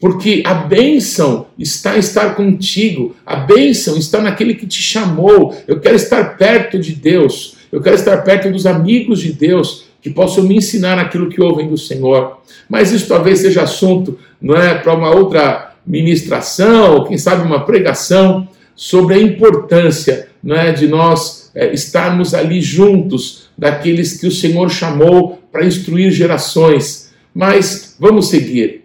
Porque 0.00 0.42
a 0.46 0.54
bênção 0.54 1.48
está 1.58 1.96
em 1.96 1.98
estar 1.98 2.34
contigo, 2.34 3.14
a 3.26 3.36
bênção 3.36 3.98
está 3.98 4.22
naquele 4.22 4.54
que 4.54 4.66
te 4.66 4.80
chamou. 4.80 5.54
Eu 5.68 5.78
quero 5.78 5.96
estar 5.96 6.38
perto 6.38 6.78
de 6.78 6.94
Deus, 6.94 7.56
eu 7.70 7.82
quero 7.82 7.96
estar 7.96 8.16
perto 8.22 8.50
dos 8.50 8.64
amigos 8.64 9.20
de 9.20 9.32
Deus 9.34 9.84
que 10.00 10.08
possam 10.08 10.44
me 10.44 10.56
ensinar 10.56 10.98
aquilo 10.98 11.28
que 11.28 11.42
ouvem 11.42 11.68
do 11.68 11.76
Senhor. 11.76 12.38
Mas 12.66 12.90
isso 12.90 13.06
talvez 13.06 13.40
seja 13.40 13.62
assunto, 13.62 14.18
não 14.40 14.56
é, 14.56 14.74
para 14.76 14.94
uma 14.94 15.14
outra 15.14 15.74
ministração, 15.86 16.94
ou 16.94 17.04
quem 17.04 17.18
sabe 17.18 17.42
uma 17.42 17.66
pregação 17.66 18.48
sobre 18.80 19.14
a 19.14 19.18
importância 19.18 20.28
não 20.42 20.56
é, 20.56 20.72
de 20.72 20.88
nós 20.88 21.50
é, 21.54 21.70
estarmos 21.70 22.32
ali 22.32 22.62
juntos 22.62 23.50
daqueles 23.56 24.18
que 24.18 24.26
o 24.26 24.30
Senhor 24.30 24.70
chamou 24.70 25.38
para 25.52 25.66
instruir 25.66 26.10
gerações. 26.10 27.12
Mas 27.34 27.94
vamos 28.00 28.30
seguir. 28.30 28.84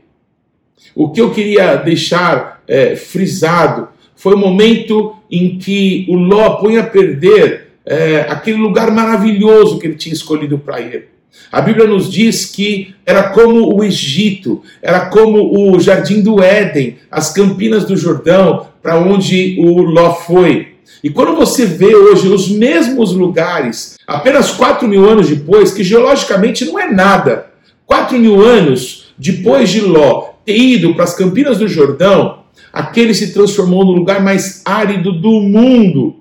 O 0.94 1.12
que 1.12 1.22
eu 1.22 1.32
queria 1.32 1.78
deixar 1.78 2.62
é, 2.68 2.98
frisado 2.98 3.88
foi 4.18 4.34
o 4.34 4.38
momento 4.38 5.16
em 5.32 5.58
que 5.58 6.06
o 6.10 6.16
Ló 6.16 6.58
põe 6.58 6.78
a 6.78 6.84
perder 6.84 7.70
é, 7.86 8.26
aquele 8.28 8.58
lugar 8.58 8.92
maravilhoso 8.92 9.80
que 9.80 9.88
ele 9.88 9.96
tinha 9.96 10.14
escolhido 10.14 10.60
para 10.60 10.82
ir. 10.82 11.08
A 11.50 11.62
Bíblia 11.62 11.88
nos 11.88 12.12
diz 12.12 12.46
que 12.46 12.94
era 13.06 13.30
como 13.30 13.74
o 13.74 13.82
Egito, 13.82 14.62
era 14.82 15.06
como 15.06 15.74
o 15.74 15.80
jardim 15.80 16.22
do 16.22 16.44
Éden, 16.44 16.98
as 17.10 17.32
campinas 17.32 17.86
do 17.86 17.96
Jordão, 17.96 18.68
para 18.86 19.00
onde 19.00 19.58
o 19.60 19.82
Ló 19.82 20.14
foi. 20.14 20.76
E 21.04 21.10
quando 21.10 21.36
você 21.36 21.66
vê 21.66 21.96
hoje 21.96 22.28
os 22.28 22.48
mesmos 22.48 23.14
lugares, 23.14 23.98
apenas 24.06 24.52
4 24.52 24.88
mil 24.88 25.10
anos 25.10 25.28
depois, 25.28 25.74
que 25.74 25.84
geologicamente 25.84 26.66
não 26.66 26.80
é 26.80 26.92
nada, 26.92 27.48
4 27.88 28.16
mil 28.20 28.46
anos 28.46 29.08
depois 29.18 29.72
de 29.72 29.82
Ló 29.82 30.36
ter 30.46 30.56
ido 30.56 30.94
para 30.94 31.06
as 31.06 31.16
Campinas 31.16 31.58
do 31.58 31.68
Jordão, 31.68 32.42
aquele 32.72 33.16
se 33.16 33.34
transformou 33.34 33.84
no 33.84 33.94
lugar 33.94 34.22
mais 34.22 34.62
árido 34.64 35.12
do 35.12 35.42
mundo. 35.42 36.18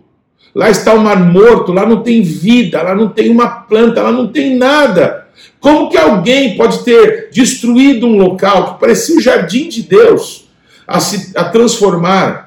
Lá 0.55 0.70
está 0.70 0.94
o 0.94 1.05
Mar 1.05 1.20
Morto, 1.20 1.70
lá 1.70 1.85
não 1.85 2.00
tem 2.00 2.22
vida, 2.22 2.81
lá 2.81 2.94
não 2.94 3.11
tem 3.11 3.29
uma 3.29 3.46
planta, 3.46 4.00
lá 4.00 4.11
não 4.11 4.29
tem 4.29 4.57
nada. 4.57 5.27
Como 5.61 5.90
que 5.90 5.98
alguém 5.98 6.57
pode 6.57 6.83
ter 6.83 7.29
destruído 7.31 8.07
um 8.07 8.16
local 8.16 8.72
que 8.72 8.81
parecia 8.81 9.18
o 9.18 9.20
jardim 9.20 9.68
de 9.68 9.83
Deus 9.83 10.44
a 10.87 10.98
se 10.98 11.37
a 11.37 11.44
transformar 11.44 12.43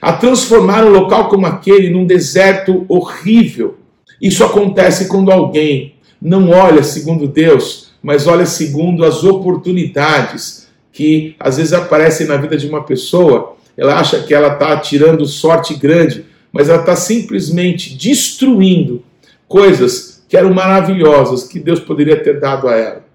a 0.00 0.12
transformar 0.12 0.84
um 0.84 0.90
local 0.90 1.28
como 1.28 1.46
aquele 1.46 1.90
num 1.90 2.06
deserto 2.06 2.84
horrível. 2.88 3.76
Isso 4.20 4.44
acontece 4.44 5.08
quando 5.08 5.30
alguém 5.30 5.94
não 6.20 6.50
olha 6.50 6.82
segundo 6.82 7.26
Deus, 7.26 7.90
mas 8.02 8.26
olha 8.26 8.46
segundo 8.46 9.04
as 9.04 9.24
oportunidades 9.24 10.68
que 10.92 11.34
às 11.38 11.56
vezes 11.56 11.72
aparecem 11.72 12.26
na 12.26 12.36
vida 12.36 12.56
de 12.56 12.66
uma 12.66 12.82
pessoa. 12.82 13.56
Ela 13.76 13.98
acha 13.98 14.22
que 14.22 14.34
ela 14.34 14.54
está 14.54 14.76
tirando 14.78 15.26
sorte 15.26 15.74
grande, 15.74 16.24
mas 16.52 16.68
ela 16.68 16.80
está 16.80 16.96
simplesmente 16.96 17.94
destruindo 17.94 19.02
coisas 19.46 20.22
que 20.28 20.36
eram 20.36 20.52
maravilhosas 20.52 21.44
que 21.44 21.58
Deus 21.58 21.80
poderia 21.80 22.22
ter 22.22 22.38
dado 22.38 22.68
a 22.68 22.76
ela. 22.76 23.09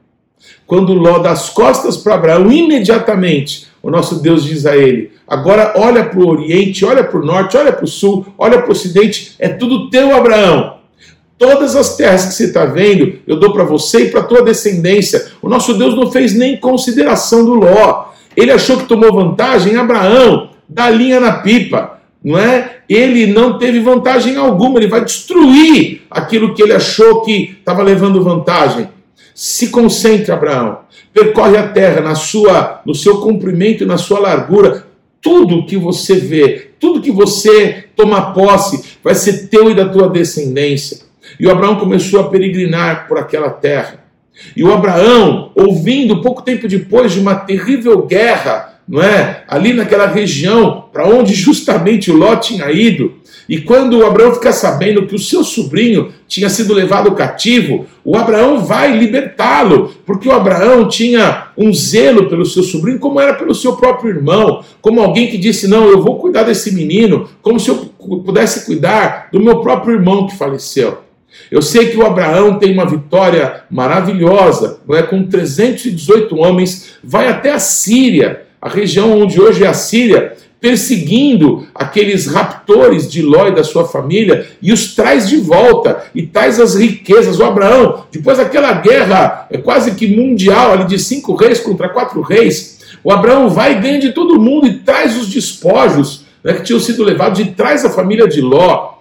Quando 0.65 0.93
Ló 0.93 1.19
dá 1.19 1.31
as 1.31 1.49
costas 1.49 1.97
para 1.97 2.15
Abraão, 2.15 2.51
imediatamente 2.51 3.67
o 3.81 3.91
nosso 3.91 4.15
Deus 4.15 4.43
diz 4.43 4.65
a 4.65 4.75
ele: 4.75 5.11
agora 5.27 5.73
olha 5.77 6.03
para 6.03 6.19
o 6.19 6.27
Oriente, 6.27 6.83
olha 6.83 7.03
para 7.03 7.19
o 7.19 7.25
Norte, 7.25 7.55
olha 7.55 7.71
para 7.71 7.85
o 7.85 7.87
Sul, 7.87 8.25
olha 8.37 8.59
para 8.59 8.69
o 8.69 8.71
Ocidente, 8.71 9.35
é 9.37 9.47
tudo 9.47 9.91
teu, 9.91 10.15
Abraão. 10.15 10.75
Todas 11.37 11.75
as 11.75 11.95
terras 11.95 12.25
que 12.25 12.33
você 12.33 12.45
está 12.45 12.65
vendo, 12.65 13.19
eu 13.27 13.35
dou 13.35 13.51
para 13.51 13.63
você 13.63 14.05
e 14.05 14.09
para 14.09 14.23
tua 14.23 14.41
descendência. 14.41 15.27
O 15.41 15.49
nosso 15.49 15.73
Deus 15.73 15.93
não 15.93 16.09
fez 16.11 16.33
nem 16.33 16.57
consideração 16.57 17.45
do 17.45 17.53
Ló. 17.53 18.05
Ele 18.35 18.51
achou 18.51 18.77
que 18.77 18.85
tomou 18.85 19.13
vantagem 19.13 19.73
em 19.73 19.77
Abraão, 19.77 20.49
da 20.67 20.89
linha 20.89 21.19
na 21.19 21.33
pipa, 21.33 21.99
não 22.23 22.39
é? 22.39 22.77
Ele 22.89 23.27
não 23.27 23.59
teve 23.59 23.79
vantagem 23.81 24.35
alguma, 24.35 24.79
ele 24.79 24.87
vai 24.87 25.03
destruir 25.03 26.01
aquilo 26.09 26.55
que 26.55 26.63
ele 26.63 26.73
achou 26.73 27.21
que 27.21 27.55
estava 27.59 27.83
levando 27.83 28.23
vantagem. 28.23 28.87
Se 29.35 29.67
concentre, 29.67 30.31
Abraão. 30.31 30.79
Percorre 31.13 31.57
a 31.57 31.67
terra 31.67 31.99
na 31.99 32.15
sua, 32.15 32.81
no 32.85 32.95
seu 32.95 33.17
comprimento 33.17 33.83
e 33.83 33.85
na 33.85 33.97
sua 33.97 34.17
largura. 34.17 34.87
Tudo 35.21 35.65
que 35.65 35.75
você 35.75 36.15
vê, 36.15 36.69
tudo 36.79 37.01
que 37.01 37.11
você 37.11 37.85
toma 37.97 38.33
posse, 38.33 38.97
vai 39.03 39.13
ser 39.13 39.49
teu 39.49 39.69
e 39.69 39.75
da 39.75 39.89
tua 39.89 40.09
descendência. 40.09 40.99
E 41.37 41.45
o 41.45 41.51
Abraão 41.51 41.75
começou 41.75 42.21
a 42.21 42.29
peregrinar 42.29 43.09
por 43.09 43.17
aquela 43.17 43.49
terra. 43.49 44.05
E 44.55 44.63
o 44.63 44.71
Abraão, 44.71 45.51
ouvindo 45.53 46.21
pouco 46.21 46.41
tempo 46.41 46.65
depois 46.65 47.11
de 47.11 47.19
uma 47.19 47.35
terrível 47.35 48.03
guerra, 48.03 48.79
não 48.87 49.01
é? 49.01 49.43
Ali 49.49 49.73
naquela 49.73 50.07
região 50.07 50.85
para 50.93 51.07
onde 51.07 51.33
justamente 51.33 52.09
Ló 52.09 52.37
tinha 52.37 52.71
ido, 52.71 53.15
e 53.47 53.59
quando 53.59 53.99
o 53.99 54.05
Abraão 54.05 54.33
fica 54.33 54.51
sabendo 54.51 55.05
que 55.05 55.15
o 55.15 55.19
seu 55.19 55.43
sobrinho 55.43 56.11
tinha 56.27 56.49
sido 56.49 56.73
levado 56.73 57.11
cativo, 57.13 57.85
o 58.03 58.17
Abraão 58.17 58.65
vai 58.65 58.97
libertá-lo, 58.97 59.93
porque 60.05 60.27
o 60.27 60.31
Abraão 60.31 60.87
tinha 60.87 61.47
um 61.57 61.71
zelo 61.73 62.27
pelo 62.27 62.45
seu 62.45 62.63
sobrinho, 62.63 62.99
como 62.99 63.19
era 63.19 63.35
pelo 63.35 63.53
seu 63.53 63.75
próprio 63.75 64.09
irmão, 64.09 64.63
como 64.81 65.01
alguém 65.01 65.27
que 65.27 65.37
disse: 65.37 65.67
Não, 65.67 65.87
eu 65.87 66.01
vou 66.01 66.17
cuidar 66.17 66.43
desse 66.43 66.73
menino, 66.73 67.29
como 67.41 67.59
se 67.59 67.69
eu 67.69 67.75
pudesse 68.25 68.65
cuidar 68.65 69.29
do 69.31 69.39
meu 69.39 69.59
próprio 69.61 69.95
irmão 69.95 70.27
que 70.27 70.37
faleceu. 70.37 71.05
Eu 71.51 71.61
sei 71.61 71.89
que 71.89 71.97
o 71.97 72.05
Abraão 72.05 72.57
tem 72.57 72.73
uma 72.73 72.85
vitória 72.85 73.63
maravilhosa, 73.69 74.79
não 74.87 74.95
é? 74.95 75.03
com 75.03 75.23
318 75.23 76.35
homens, 76.37 76.95
vai 77.03 77.27
até 77.27 77.51
a 77.51 77.59
Síria, 77.59 78.43
a 78.61 78.69
região 78.69 79.19
onde 79.19 79.39
hoje 79.39 79.63
é 79.63 79.67
a 79.67 79.73
Síria, 79.73 80.34
perseguindo 80.65 81.67
aqueles 81.75 82.25
raptores 82.25 83.07
de 83.07 83.21
Ló 83.21 83.49
e 83.49 83.53
da 83.53 83.63
sua 83.63 83.85
família 83.85 84.47
e 84.59 84.73
os 84.73 84.95
traz 84.95 85.29
de 85.29 85.37
volta 85.37 86.05
e 86.15 86.23
traz 86.23 86.59
as 86.59 86.73
riquezas. 86.73 87.37
O 87.37 87.43
Abraão, 87.43 88.05
depois 88.11 88.39
daquela 88.39 88.73
guerra 88.73 89.45
é 89.51 89.59
quase 89.59 89.91
que 89.91 90.07
mundial 90.07 90.71
ali 90.71 90.85
de 90.85 90.97
cinco 90.97 91.35
reis 91.35 91.59
contra 91.59 91.87
quatro 91.87 92.19
reis, 92.19 92.79
o 93.03 93.11
Abraão 93.11 93.47
vai 93.47 93.73
e 93.73 93.79
ganha 93.79 93.99
de 93.99 94.11
todo 94.11 94.41
mundo 94.41 94.65
e 94.65 94.79
traz 94.79 95.15
os 95.15 95.27
despojos 95.27 96.25
né, 96.43 96.53
que 96.53 96.63
tinham 96.63 96.79
sido 96.79 97.03
levados 97.03 97.39
e 97.39 97.45
traz 97.45 97.85
a 97.85 97.91
família 97.91 98.27
de 98.27 98.41
Ló. 98.41 98.95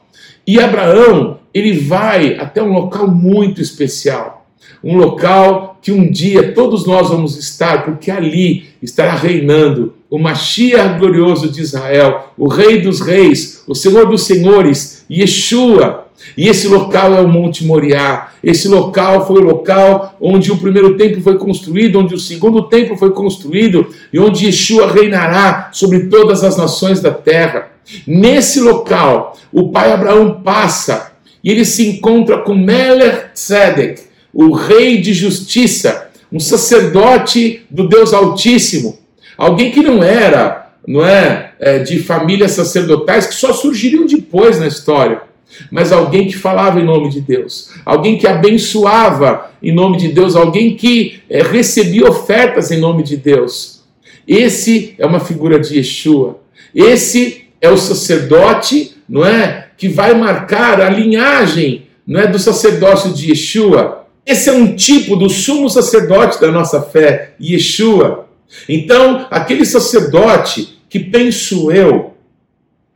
E 0.46 0.60
Abraão, 0.60 1.38
ele 1.54 1.72
vai 1.78 2.36
até 2.36 2.62
um 2.62 2.74
local 2.74 3.08
muito 3.08 3.62
especial. 3.62 4.46
Um 4.82 4.98
local 4.98 5.78
que 5.80 5.90
um 5.90 6.10
dia 6.10 6.52
todos 6.52 6.86
nós 6.86 7.08
vamos 7.08 7.38
estar, 7.38 7.86
porque 7.86 8.10
ali 8.10 8.66
estará 8.82 9.14
reinando 9.14 9.94
o 10.14 10.18
Mashiach 10.18 10.96
glorioso 10.96 11.48
de 11.48 11.60
Israel, 11.60 12.32
o 12.38 12.46
Rei 12.46 12.80
dos 12.80 13.00
Reis, 13.00 13.64
o 13.66 13.74
Senhor 13.74 14.06
dos 14.06 14.22
Senhores, 14.22 15.04
Yeshua. 15.10 16.06
E 16.38 16.46
esse 16.46 16.68
local 16.68 17.14
é 17.14 17.20
o 17.20 17.26
Monte 17.26 17.64
Moriá. 17.64 18.28
Esse 18.40 18.68
local 18.68 19.26
foi 19.26 19.40
o 19.40 19.44
local 19.44 20.16
onde 20.20 20.52
o 20.52 20.56
primeiro 20.56 20.96
templo 20.96 21.20
foi 21.20 21.36
construído, 21.36 21.98
onde 21.98 22.14
o 22.14 22.18
segundo 22.18 22.62
templo 22.62 22.96
foi 22.96 23.10
construído 23.10 23.88
e 24.12 24.20
onde 24.20 24.46
Yeshua 24.46 24.88
reinará 24.88 25.70
sobre 25.72 26.06
todas 26.06 26.44
as 26.44 26.56
nações 26.56 27.00
da 27.00 27.10
terra. 27.10 27.72
Nesse 28.06 28.60
local, 28.60 29.36
o 29.52 29.70
pai 29.70 29.90
Abraão 29.90 30.42
passa 30.44 31.10
e 31.42 31.50
ele 31.50 31.64
se 31.64 31.88
encontra 31.88 32.38
com 32.38 32.54
Melech 32.54 33.32
Tzedek, 33.34 34.00
o 34.32 34.52
rei 34.52 35.00
de 35.00 35.12
justiça, 35.12 36.08
um 36.32 36.38
sacerdote 36.38 37.62
do 37.68 37.88
Deus 37.88 38.12
Altíssimo. 38.12 39.02
Alguém 39.36 39.70
que 39.70 39.82
não 39.82 40.02
era, 40.02 40.70
não 40.86 41.04
é, 41.04 41.52
é, 41.58 41.78
de 41.78 41.98
famílias 41.98 42.52
sacerdotais 42.52 43.26
que 43.26 43.34
só 43.34 43.52
surgiriam 43.52 44.06
depois 44.06 44.58
na 44.58 44.66
história, 44.66 45.22
mas 45.70 45.92
alguém 45.92 46.26
que 46.26 46.36
falava 46.36 46.80
em 46.80 46.84
nome 46.84 47.08
de 47.08 47.20
Deus, 47.20 47.70
alguém 47.84 48.18
que 48.18 48.26
abençoava 48.26 49.50
em 49.62 49.72
nome 49.72 49.96
de 49.96 50.08
Deus, 50.08 50.36
alguém 50.36 50.76
que 50.76 51.20
é, 51.28 51.42
recebia 51.42 52.08
ofertas 52.08 52.70
em 52.70 52.78
nome 52.78 53.02
de 53.02 53.16
Deus. 53.16 53.82
Esse 54.26 54.94
é 54.98 55.06
uma 55.06 55.20
figura 55.20 55.58
de 55.58 55.76
Yeshua. 55.76 56.40
Esse 56.74 57.44
é 57.60 57.68
o 57.68 57.76
sacerdote, 57.76 58.96
não 59.08 59.24
é, 59.24 59.68
que 59.76 59.88
vai 59.88 60.14
marcar 60.14 60.80
a 60.80 60.88
linhagem, 60.88 61.86
não 62.06 62.20
é, 62.20 62.26
do 62.26 62.38
sacerdócio 62.38 63.12
de 63.12 63.30
Yeshua. 63.30 64.06
Esse 64.26 64.48
é 64.48 64.52
um 64.52 64.74
tipo 64.74 65.16
do 65.16 65.28
sumo 65.28 65.68
sacerdote 65.68 66.40
da 66.40 66.50
nossa 66.50 66.80
fé, 66.80 67.34
Yeshua. 67.40 68.23
Então, 68.68 69.26
aquele 69.30 69.64
sacerdote 69.64 70.78
que 70.88 70.98
penso 70.98 71.70
eu, 71.72 72.14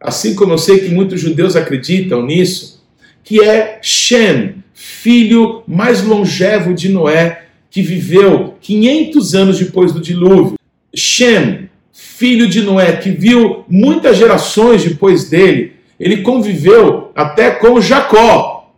assim 0.01 0.35
como 0.35 0.53
eu 0.53 0.59
sei 0.59 0.79
que 0.79 0.89
muitos 0.89 1.21
judeus 1.21 1.57
acreditam 1.57 2.25
nisso, 2.25 2.85
que 3.25 3.43
é 3.43 3.79
Shem, 3.83 4.63
filho 4.73 5.63
mais 5.67 6.03
longevo 6.03 6.73
de 6.73 6.89
Noé, 6.89 7.47
que 7.71 7.83
viveu 7.83 8.57
500 8.61 9.35
anos 9.35 9.59
depois 9.59 9.93
do 9.93 10.01
dilúvio. 10.01 10.59
Shem, 10.95 11.69
filho 11.93 12.49
de 12.49 12.63
Noé, 12.63 12.97
que 12.97 13.11
viu 13.11 13.65
muitas 13.69 14.17
gerações 14.17 14.85
depois 14.85 15.29
dele, 15.29 15.75
ele 15.99 16.23
conviveu 16.23 17.11
até 17.15 17.51
com 17.51 17.81
Jacó. 17.81 18.73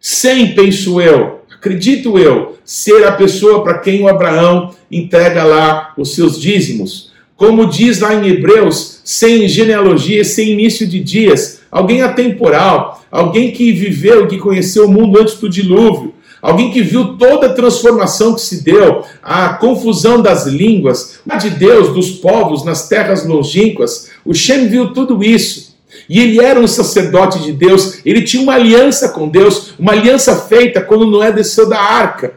Sem, 0.00 0.54
penso 0.54 1.00
eu, 1.00 1.37
acredito 1.68 2.18
eu, 2.18 2.56
ser 2.64 3.04
a 3.06 3.12
pessoa 3.12 3.62
para 3.62 3.78
quem 3.78 4.02
o 4.02 4.08
Abraão 4.08 4.74
entrega 4.90 5.44
lá 5.44 5.92
os 5.98 6.14
seus 6.14 6.40
dízimos. 6.40 7.12
Como 7.36 7.68
diz 7.68 8.00
lá 8.00 8.14
em 8.14 8.26
Hebreus, 8.26 9.02
sem 9.04 9.46
genealogia, 9.46 10.24
sem 10.24 10.50
início 10.50 10.86
de 10.86 10.98
dias, 10.98 11.60
alguém 11.70 12.00
atemporal, 12.00 13.04
alguém 13.10 13.52
que 13.52 13.70
viveu, 13.70 14.26
que 14.26 14.38
conheceu 14.38 14.86
o 14.86 14.90
mundo 14.90 15.20
antes 15.20 15.34
do 15.34 15.48
dilúvio, 15.48 16.14
alguém 16.40 16.70
que 16.70 16.80
viu 16.80 17.18
toda 17.18 17.48
a 17.48 17.52
transformação 17.52 18.34
que 18.34 18.40
se 18.40 18.64
deu, 18.64 19.04
a 19.22 19.50
confusão 19.50 20.22
das 20.22 20.46
línguas, 20.46 21.20
a 21.28 21.36
de 21.36 21.50
Deus, 21.50 21.92
dos 21.92 22.12
povos 22.12 22.64
nas 22.64 22.88
terras 22.88 23.26
longínquas. 23.26 24.08
O 24.24 24.32
Shem 24.32 24.68
viu 24.68 24.94
tudo 24.94 25.22
isso. 25.22 25.67
E 26.08 26.20
ele 26.20 26.40
era 26.40 26.58
um 26.58 26.66
sacerdote 26.66 27.40
de 27.40 27.52
Deus, 27.52 28.00
ele 28.04 28.22
tinha 28.22 28.42
uma 28.42 28.54
aliança 28.54 29.10
com 29.10 29.28
Deus, 29.28 29.74
uma 29.78 29.92
aliança 29.92 30.34
feita 30.36 30.80
quando 30.80 31.06
Noé 31.06 31.30
desceu 31.30 31.68
da 31.68 31.78
arca. 31.78 32.32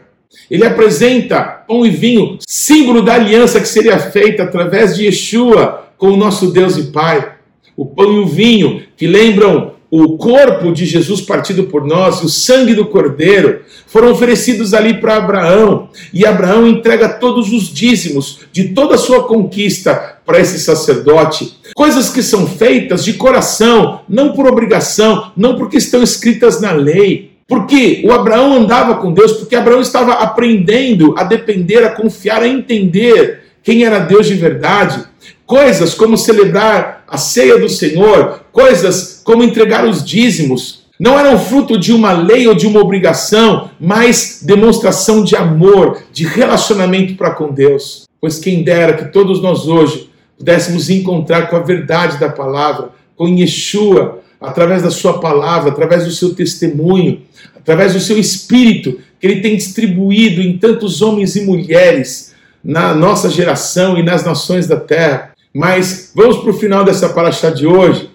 Ele 0.50 0.64
apresenta 0.64 1.40
pão 1.40 1.86
e 1.86 1.90
vinho, 1.90 2.38
símbolo 2.46 3.02
da 3.02 3.14
aliança 3.14 3.60
que 3.60 3.68
seria 3.68 3.98
feita 3.98 4.42
através 4.42 4.96
de 4.96 5.04
Yeshua 5.04 5.88
com 5.96 6.08
o 6.08 6.16
nosso 6.16 6.52
Deus 6.52 6.76
e 6.76 6.84
Pai. 6.84 7.32
O 7.76 7.86
pão 7.86 8.12
e 8.12 8.18
o 8.18 8.26
vinho, 8.26 8.82
que 8.96 9.06
lembram 9.06 9.72
o 9.94 10.16
corpo 10.16 10.72
de 10.72 10.86
Jesus 10.86 11.20
partido 11.20 11.64
por 11.64 11.84
nós, 11.84 12.22
o 12.22 12.28
sangue 12.30 12.72
do 12.72 12.86
cordeiro, 12.86 13.60
foram 13.86 14.10
oferecidos 14.10 14.72
ali 14.72 14.94
para 14.94 15.16
Abraão. 15.16 15.90
E 16.14 16.24
Abraão 16.24 16.66
entrega 16.66 17.10
todos 17.10 17.52
os 17.52 17.68
dízimos 17.68 18.38
de 18.50 18.70
toda 18.70 18.94
a 18.94 18.98
sua 18.98 19.24
conquista 19.24 20.16
para 20.24 20.40
esse 20.40 20.58
sacerdote. 20.58 21.58
Coisas 21.74 22.08
que 22.08 22.22
são 22.22 22.46
feitas 22.46 23.04
de 23.04 23.12
coração, 23.12 24.00
não 24.08 24.32
por 24.32 24.46
obrigação, 24.46 25.30
não 25.36 25.56
porque 25.56 25.76
estão 25.76 26.02
escritas 26.02 26.58
na 26.58 26.72
lei. 26.72 27.32
Porque 27.46 28.00
o 28.02 28.12
Abraão 28.12 28.54
andava 28.54 28.94
com 28.94 29.12
Deus, 29.12 29.34
porque 29.34 29.54
Abraão 29.54 29.82
estava 29.82 30.14
aprendendo 30.14 31.14
a 31.18 31.22
depender, 31.22 31.84
a 31.84 31.90
confiar, 31.90 32.40
a 32.40 32.48
entender 32.48 33.42
quem 33.62 33.84
era 33.84 33.98
Deus 33.98 34.26
de 34.26 34.34
verdade. 34.36 35.04
Coisas 35.44 35.92
como 35.92 36.16
celebrar 36.16 37.04
a 37.06 37.18
ceia 37.18 37.58
do 37.58 37.68
Senhor, 37.68 38.40
coisas 38.50 39.11
como 39.24 39.42
entregar 39.42 39.84
os 39.84 40.04
dízimos, 40.04 40.82
não 40.98 41.18
eram 41.18 41.38
fruto 41.38 41.78
de 41.78 41.92
uma 41.92 42.12
lei 42.12 42.46
ou 42.46 42.54
de 42.54 42.66
uma 42.66 42.80
obrigação, 42.80 43.70
mas 43.80 44.40
demonstração 44.42 45.24
de 45.24 45.34
amor, 45.34 46.02
de 46.12 46.24
relacionamento 46.24 47.14
para 47.14 47.32
com 47.32 47.52
Deus. 47.52 48.06
Pois 48.20 48.38
quem 48.38 48.62
dera 48.62 48.94
que 48.94 49.12
todos 49.12 49.42
nós 49.42 49.66
hoje 49.66 50.10
pudéssemos 50.38 50.90
encontrar 50.90 51.48
com 51.48 51.56
a 51.56 51.60
verdade 51.60 52.20
da 52.20 52.28
palavra, 52.28 52.90
com 53.16 53.28
Yeshua, 53.28 54.20
através 54.40 54.82
da 54.82 54.90
sua 54.90 55.18
palavra, 55.18 55.70
através 55.70 56.04
do 56.04 56.10
seu 56.10 56.34
testemunho, 56.34 57.22
através 57.56 57.94
do 57.94 58.00
seu 58.00 58.18
espírito 58.18 58.98
que 59.20 59.26
ele 59.26 59.40
tem 59.40 59.56
distribuído 59.56 60.40
em 60.40 60.58
tantos 60.58 61.00
homens 61.00 61.36
e 61.36 61.42
mulheres 61.42 62.32
na 62.62 62.94
nossa 62.94 63.30
geração 63.30 63.98
e 63.98 64.02
nas 64.02 64.24
nações 64.24 64.66
da 64.66 64.76
terra. 64.76 65.32
Mas 65.54 66.12
vamos 66.14 66.38
para 66.38 66.50
o 66.50 66.54
final 66.54 66.84
dessa 66.84 67.08
paraxá 67.08 67.50
de 67.50 67.66
hoje, 67.66 68.08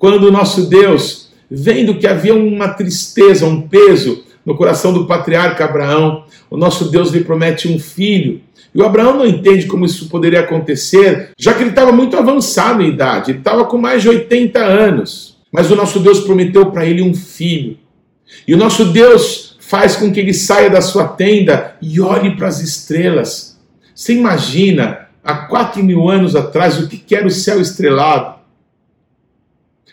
quando 0.00 0.24
o 0.28 0.32
nosso 0.32 0.62
Deus, 0.62 1.28
vendo 1.50 1.98
que 1.98 2.06
havia 2.06 2.34
uma 2.34 2.70
tristeza, 2.70 3.44
um 3.44 3.60
peso 3.60 4.24
no 4.46 4.56
coração 4.56 4.94
do 4.94 5.06
patriarca 5.06 5.66
Abraão, 5.66 6.24
o 6.48 6.56
nosso 6.56 6.90
Deus 6.90 7.10
lhe 7.10 7.22
promete 7.22 7.68
um 7.68 7.78
filho. 7.78 8.40
E 8.74 8.80
o 8.80 8.86
Abraão 8.86 9.18
não 9.18 9.26
entende 9.26 9.66
como 9.66 9.84
isso 9.84 10.08
poderia 10.08 10.40
acontecer, 10.40 11.32
já 11.38 11.52
que 11.52 11.62
ele 11.62 11.68
estava 11.68 11.92
muito 11.92 12.16
avançado 12.16 12.82
em 12.82 12.88
idade, 12.88 13.32
ele 13.32 13.40
estava 13.40 13.66
com 13.66 13.76
mais 13.76 14.00
de 14.00 14.08
80 14.08 14.58
anos. 14.58 15.36
Mas 15.52 15.70
o 15.70 15.76
nosso 15.76 16.00
Deus 16.00 16.20
prometeu 16.20 16.70
para 16.70 16.86
ele 16.86 17.02
um 17.02 17.12
filho. 17.12 17.76
E 18.48 18.54
o 18.54 18.56
nosso 18.56 18.86
Deus 18.86 19.58
faz 19.60 19.96
com 19.96 20.10
que 20.10 20.18
ele 20.18 20.32
saia 20.32 20.70
da 20.70 20.80
sua 20.80 21.08
tenda 21.08 21.76
e 21.82 22.00
olhe 22.00 22.36
para 22.36 22.48
as 22.48 22.60
estrelas. 22.60 23.60
Você 23.94 24.14
imagina 24.14 25.08
há 25.22 25.34
quatro 25.34 25.84
mil 25.84 26.08
anos 26.08 26.34
atrás 26.34 26.78
o 26.78 26.88
que 26.88 27.14
era 27.14 27.26
o 27.26 27.30
céu 27.30 27.60
estrelado. 27.60 28.39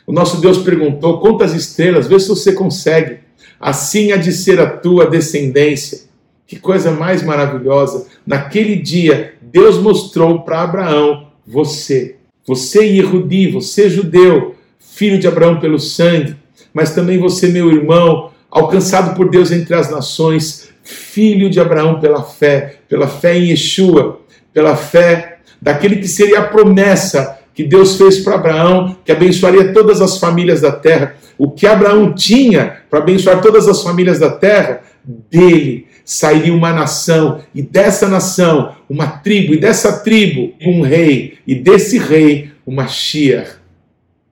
O 0.08 0.14
nosso 0.14 0.40
Deus 0.40 0.58
perguntou: 0.60 1.20
quantas 1.20 1.54
estrelas? 1.54 2.08
Vê 2.08 2.18
se 2.18 2.30
você 2.30 2.54
consegue. 2.54 3.20
Assim 3.60 4.14
há 4.14 4.18
de 4.18 4.32
ser 4.32 4.60
a 4.62 4.70
tua 4.70 5.06
descendência. 5.06 6.08
Que 6.48 6.56
coisa 6.56 6.92
mais 6.92 7.22
maravilhosa. 7.22 8.08
Naquele 8.26 8.78
dia, 8.78 9.34
Deus 9.42 9.78
mostrou 9.78 10.44
para 10.44 10.62
Abraão: 10.62 11.28
você, 11.46 12.16
você 12.46 12.86
Yehudi, 12.86 13.52
você 13.52 13.90
judeu, 13.90 14.56
filho 14.80 15.20
de 15.20 15.28
Abraão 15.28 15.60
pelo 15.60 15.78
sangue, 15.78 16.38
mas 16.74 16.96
também 16.96 17.20
você, 17.20 17.50
meu 17.50 17.70
irmão, 17.70 18.32
alcançado 18.50 19.14
por 19.14 19.30
Deus 19.30 19.52
entre 19.52 19.76
as 19.76 19.92
nações, 19.92 20.70
filho 20.84 21.50
de 21.50 21.60
Abraão 21.60 22.00
pela 22.00 22.24
fé, 22.24 22.80
pela 22.88 23.08
fé 23.08 23.38
em 23.38 23.50
Yeshua, 23.50 24.22
pela 24.54 24.78
fé 24.78 25.40
daquele 25.62 25.98
que 25.98 26.08
seria 26.08 26.40
a 26.40 26.48
promessa 26.48 27.40
que 27.58 27.64
Deus 27.64 27.98
fez 27.98 28.20
para 28.20 28.36
Abraão, 28.36 28.96
que 29.04 29.12
abençoaria 29.12 29.74
todas 29.74 30.00
as 30.00 30.20
famílias 30.20 30.62
da 30.62 30.72
terra. 30.72 31.16
O 31.40 31.50
que 31.50 31.66
Abraão 31.66 32.14
tinha 32.14 32.84
para 32.88 33.00
abençoar 33.00 33.42
todas 33.42 33.68
as 33.68 33.82
famílias 33.82 34.20
da 34.20 34.30
terra, 34.30 34.82
dele 35.04 35.88
sairia 36.06 36.54
uma 36.54 36.72
nação, 36.72 37.42
e 37.56 37.64
dessa 37.64 38.08
nação, 38.08 38.76
uma 38.88 39.08
tribo, 39.08 39.56
e 39.56 39.58
dessa 39.58 40.04
tribo, 40.04 40.54
um 40.62 40.84
rei, 40.84 41.40
e 41.48 41.56
desse 41.56 41.98
rei, 41.98 42.52
uma 42.64 42.84
Mashiach, 42.84 43.56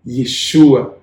Yeshua. 0.08 1.00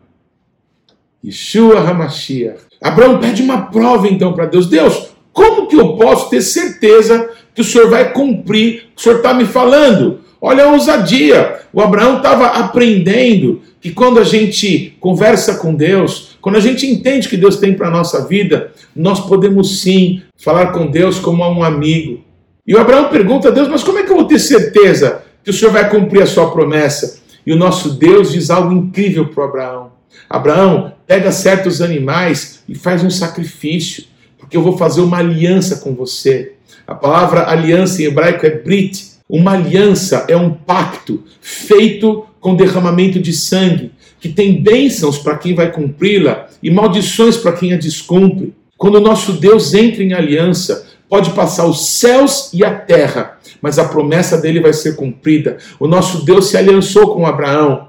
Yeshua 1.24 1.80
HaMashiach. 1.80 2.60
Abraão 2.80 3.18
pede 3.18 3.42
uma 3.42 3.62
prova 3.62 4.06
então 4.06 4.32
para 4.32 4.46
Deus. 4.46 4.68
Deus, 4.68 5.08
como 5.32 5.66
que 5.66 5.74
eu 5.74 5.96
posso 5.96 6.30
ter 6.30 6.40
certeza 6.40 7.28
que 7.52 7.62
o 7.62 7.64
Senhor 7.64 7.90
vai 7.90 8.12
cumprir 8.12 8.74
o 8.92 8.94
que 8.94 9.00
o 9.00 9.02
Senhor 9.02 9.16
está 9.16 9.34
me 9.34 9.44
falando? 9.44 10.20
Olha 10.44 10.64
a 10.64 10.72
ousadia. 10.72 11.60
O 11.72 11.80
Abraão 11.80 12.16
estava 12.16 12.46
aprendendo 12.46 13.62
que 13.80 13.92
quando 13.92 14.18
a 14.18 14.24
gente 14.24 14.96
conversa 14.98 15.54
com 15.54 15.72
Deus, 15.72 16.36
quando 16.40 16.56
a 16.56 16.60
gente 16.60 16.84
entende 16.84 17.28
que 17.28 17.36
Deus 17.36 17.58
tem 17.58 17.74
para 17.74 17.86
a 17.86 17.92
nossa 17.92 18.26
vida, 18.26 18.72
nós 18.94 19.20
podemos 19.20 19.80
sim 19.80 20.20
falar 20.36 20.72
com 20.72 20.90
Deus 20.90 21.20
como 21.20 21.44
a 21.44 21.48
um 21.48 21.62
amigo. 21.62 22.24
E 22.66 22.74
o 22.74 22.80
Abraão 22.80 23.08
pergunta 23.08 23.48
a 23.48 23.50
Deus: 23.52 23.68
Mas 23.68 23.84
como 23.84 24.00
é 24.00 24.02
que 24.02 24.10
eu 24.10 24.16
vou 24.16 24.24
ter 24.24 24.40
certeza 24.40 25.22
que 25.44 25.50
o 25.50 25.52
Senhor 25.52 25.70
vai 25.70 25.88
cumprir 25.88 26.22
a 26.22 26.26
sua 26.26 26.50
promessa? 26.50 27.22
E 27.46 27.52
o 27.52 27.56
nosso 27.56 27.90
Deus 27.90 28.32
diz 28.32 28.50
algo 28.50 28.72
incrível 28.72 29.28
para 29.28 29.44
Abraão: 29.44 29.92
Abraão, 30.28 30.92
pega 31.06 31.30
certos 31.30 31.80
animais 31.80 32.64
e 32.68 32.74
faz 32.74 33.04
um 33.04 33.10
sacrifício, 33.10 34.04
porque 34.38 34.56
eu 34.56 34.62
vou 34.62 34.76
fazer 34.76 35.02
uma 35.02 35.18
aliança 35.18 35.76
com 35.76 35.94
você. 35.94 36.54
A 36.84 36.96
palavra 36.96 37.48
aliança 37.48 38.02
em 38.02 38.06
hebraico 38.06 38.44
é 38.44 38.50
brit, 38.50 39.11
uma 39.32 39.52
aliança 39.52 40.26
é 40.28 40.36
um 40.36 40.50
pacto 40.50 41.24
feito 41.40 42.26
com 42.38 42.54
derramamento 42.54 43.18
de 43.18 43.32
sangue, 43.32 43.90
que 44.20 44.28
tem 44.28 44.62
bênçãos 44.62 45.16
para 45.16 45.38
quem 45.38 45.54
vai 45.54 45.72
cumpri-la 45.72 46.48
e 46.62 46.70
maldições 46.70 47.38
para 47.38 47.52
quem 47.52 47.72
a 47.72 47.78
descumpre. 47.78 48.52
Quando 48.76 48.96
o 48.96 49.00
nosso 49.00 49.32
Deus 49.32 49.72
entra 49.72 50.02
em 50.02 50.12
aliança, 50.12 50.86
pode 51.08 51.30
passar 51.30 51.64
os 51.64 51.98
céus 51.98 52.50
e 52.52 52.62
a 52.62 52.74
terra, 52.74 53.38
mas 53.62 53.78
a 53.78 53.88
promessa 53.88 54.36
dele 54.36 54.60
vai 54.60 54.74
ser 54.74 54.96
cumprida. 54.96 55.56
O 55.80 55.88
nosso 55.88 56.26
Deus 56.26 56.50
se 56.50 56.58
aliançou 56.58 57.14
com 57.14 57.24
Abraão. 57.24 57.88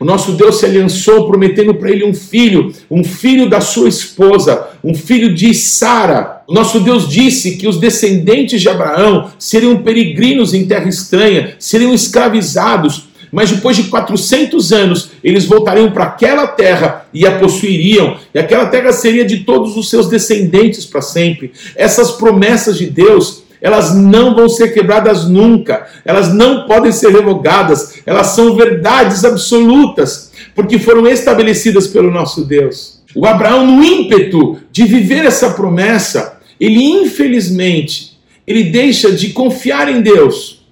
O 0.00 0.04
nosso 0.04 0.32
Deus 0.32 0.58
se 0.58 0.66
aliançou 0.66 1.26
prometendo 1.26 1.74
para 1.74 1.90
ele 1.90 2.04
um 2.04 2.12
filho, 2.12 2.72
um 2.90 3.02
filho 3.04 3.48
da 3.48 3.60
sua 3.60 3.88
esposa, 3.88 4.68
um 4.82 4.94
filho 4.94 5.34
de 5.34 5.54
Sara. 5.54 6.42
O 6.46 6.52
nosso 6.52 6.80
Deus 6.80 7.08
disse 7.08 7.56
que 7.56 7.66
os 7.66 7.78
descendentes 7.78 8.60
de 8.60 8.68
Abraão 8.68 9.30
seriam 9.38 9.82
peregrinos 9.82 10.52
em 10.52 10.66
terra 10.66 10.88
estranha, 10.88 11.54
seriam 11.58 11.94
escravizados, 11.94 13.08
mas 13.30 13.50
depois 13.50 13.76
de 13.76 13.84
400 13.84 14.72
anos 14.72 15.10
eles 15.22 15.44
voltariam 15.44 15.90
para 15.90 16.04
aquela 16.04 16.46
terra 16.46 17.06
e 17.12 17.26
a 17.26 17.38
possuiriam, 17.38 18.16
e 18.34 18.38
aquela 18.38 18.66
terra 18.66 18.92
seria 18.92 19.24
de 19.24 19.38
todos 19.38 19.76
os 19.76 19.88
seus 19.88 20.08
descendentes 20.08 20.84
para 20.84 21.02
sempre. 21.02 21.52
Essas 21.76 22.10
promessas 22.10 22.76
de 22.76 22.86
Deus 22.86 23.44
elas 23.60 23.94
não 23.94 24.34
vão 24.34 24.48
ser 24.48 24.72
quebradas 24.72 25.28
nunca, 25.28 25.86
elas 26.04 26.32
não 26.32 26.66
podem 26.66 26.92
ser 26.92 27.10
revogadas, 27.10 28.00
elas 28.06 28.28
são 28.28 28.54
verdades 28.54 29.24
absolutas, 29.24 30.32
porque 30.54 30.78
foram 30.78 31.06
estabelecidas 31.06 31.86
pelo 31.86 32.10
nosso 32.10 32.44
Deus. 32.44 33.02
O 33.14 33.26
Abraão, 33.26 33.66
no 33.66 33.82
ímpeto 33.82 34.58
de 34.70 34.84
viver 34.84 35.24
essa 35.24 35.50
promessa, 35.50 36.38
ele 36.60 36.82
infelizmente, 36.82 38.18
ele 38.46 38.64
deixa 38.64 39.12
de 39.12 39.30
confiar 39.30 39.88
em 39.88 40.00
Deus. 40.00 40.66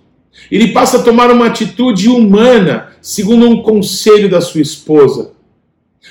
Ele 0.51 0.69
passa 0.69 0.99
a 0.99 1.03
tomar 1.03 1.31
uma 1.31 1.47
atitude 1.47 2.09
humana, 2.09 2.89
segundo 3.01 3.49
um 3.49 3.63
conselho 3.63 4.29
da 4.29 4.41
sua 4.41 4.61
esposa. 4.61 5.33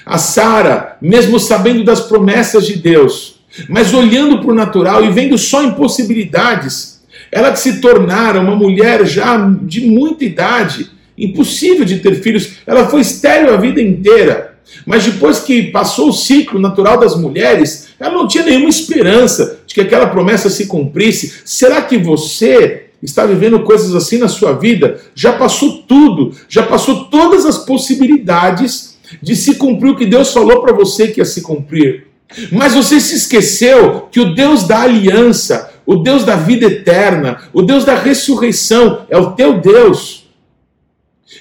A 0.06 0.18
Sara, 0.18 0.98
mesmo 1.02 1.40
sabendo 1.40 1.84
das 1.84 2.02
promessas 2.02 2.66
de 2.68 2.76
Deus, 2.76 3.35
mas 3.70 3.94
olhando 3.94 4.40
para 4.40 4.52
o 4.52 4.56
natural 4.56 5.04
e 5.04 5.12
vendo 5.12 5.38
só 5.38 5.64
impossibilidades, 5.64 7.02
ela 7.32 7.56
se 7.56 7.82
tornara 7.82 8.40
uma 8.40 8.56
mulher 8.56 9.06
já 9.06 9.38
de 9.62 9.82
muita 9.82 10.26
idade, 10.26 10.90
impossível 11.18 11.86
de 11.86 12.00
ter 12.00 12.16
filhos, 12.22 12.58
ela 12.66 12.88
foi 12.88 13.02
estéril 13.02 13.54
a 13.54 13.58
vida 13.58 13.82
inteira. 13.82 14.56
Mas 14.86 15.04
depois 15.04 15.40
que 15.40 15.64
passou 15.64 16.10
o 16.10 16.14
ciclo 16.14 16.60
natural 16.60 17.00
das 17.00 17.16
mulheres, 17.16 17.90
ela 18.00 18.14
não 18.14 18.28
tinha 18.28 18.44
nenhuma 18.44 18.70
esperança 18.70 19.60
de 19.66 19.74
que 19.74 19.82
aquela 19.82 20.08
promessa 20.08 20.50
se 20.50 20.66
cumprisse. 20.66 21.42
Será 21.46 21.82
que 21.82 21.98
você 21.98 22.88
está 23.02 23.26
vivendo 23.26 23.64
coisas 23.64 23.96
assim 23.96 24.18
na 24.18 24.28
sua 24.28 24.54
vida? 24.54 25.00
Já 25.14 25.34
passou 25.34 25.84
tudo, 25.84 26.34
já 26.50 26.64
passou 26.64 27.06
todas 27.06 27.46
as 27.46 27.60
possibilidades 27.60 28.98
de 29.22 29.36
se 29.36 29.56
cumprir 29.56 29.92
o 29.92 29.96
que 29.96 30.06
Deus 30.06 30.34
falou 30.34 30.62
para 30.62 30.74
você 30.74 31.08
que 31.08 31.22
ia 31.22 31.26
se 31.26 31.42
cumprir. 31.42 32.05
Mas 32.52 32.74
você 32.74 33.00
se 33.00 33.16
esqueceu 33.16 34.08
que 34.12 34.20
o 34.20 34.34
Deus 34.34 34.68
da 34.68 34.82
aliança, 34.82 35.72
o 35.86 35.98
Deus 35.98 36.24
da 36.24 36.36
vida 36.36 36.66
eterna, 36.66 37.44
o 37.54 37.62
Deus 37.62 37.86
da 37.86 37.96
ressurreição 37.96 39.06
é 39.10 39.18
o 39.18 39.32
teu 39.32 39.60
Deus. 39.60 40.26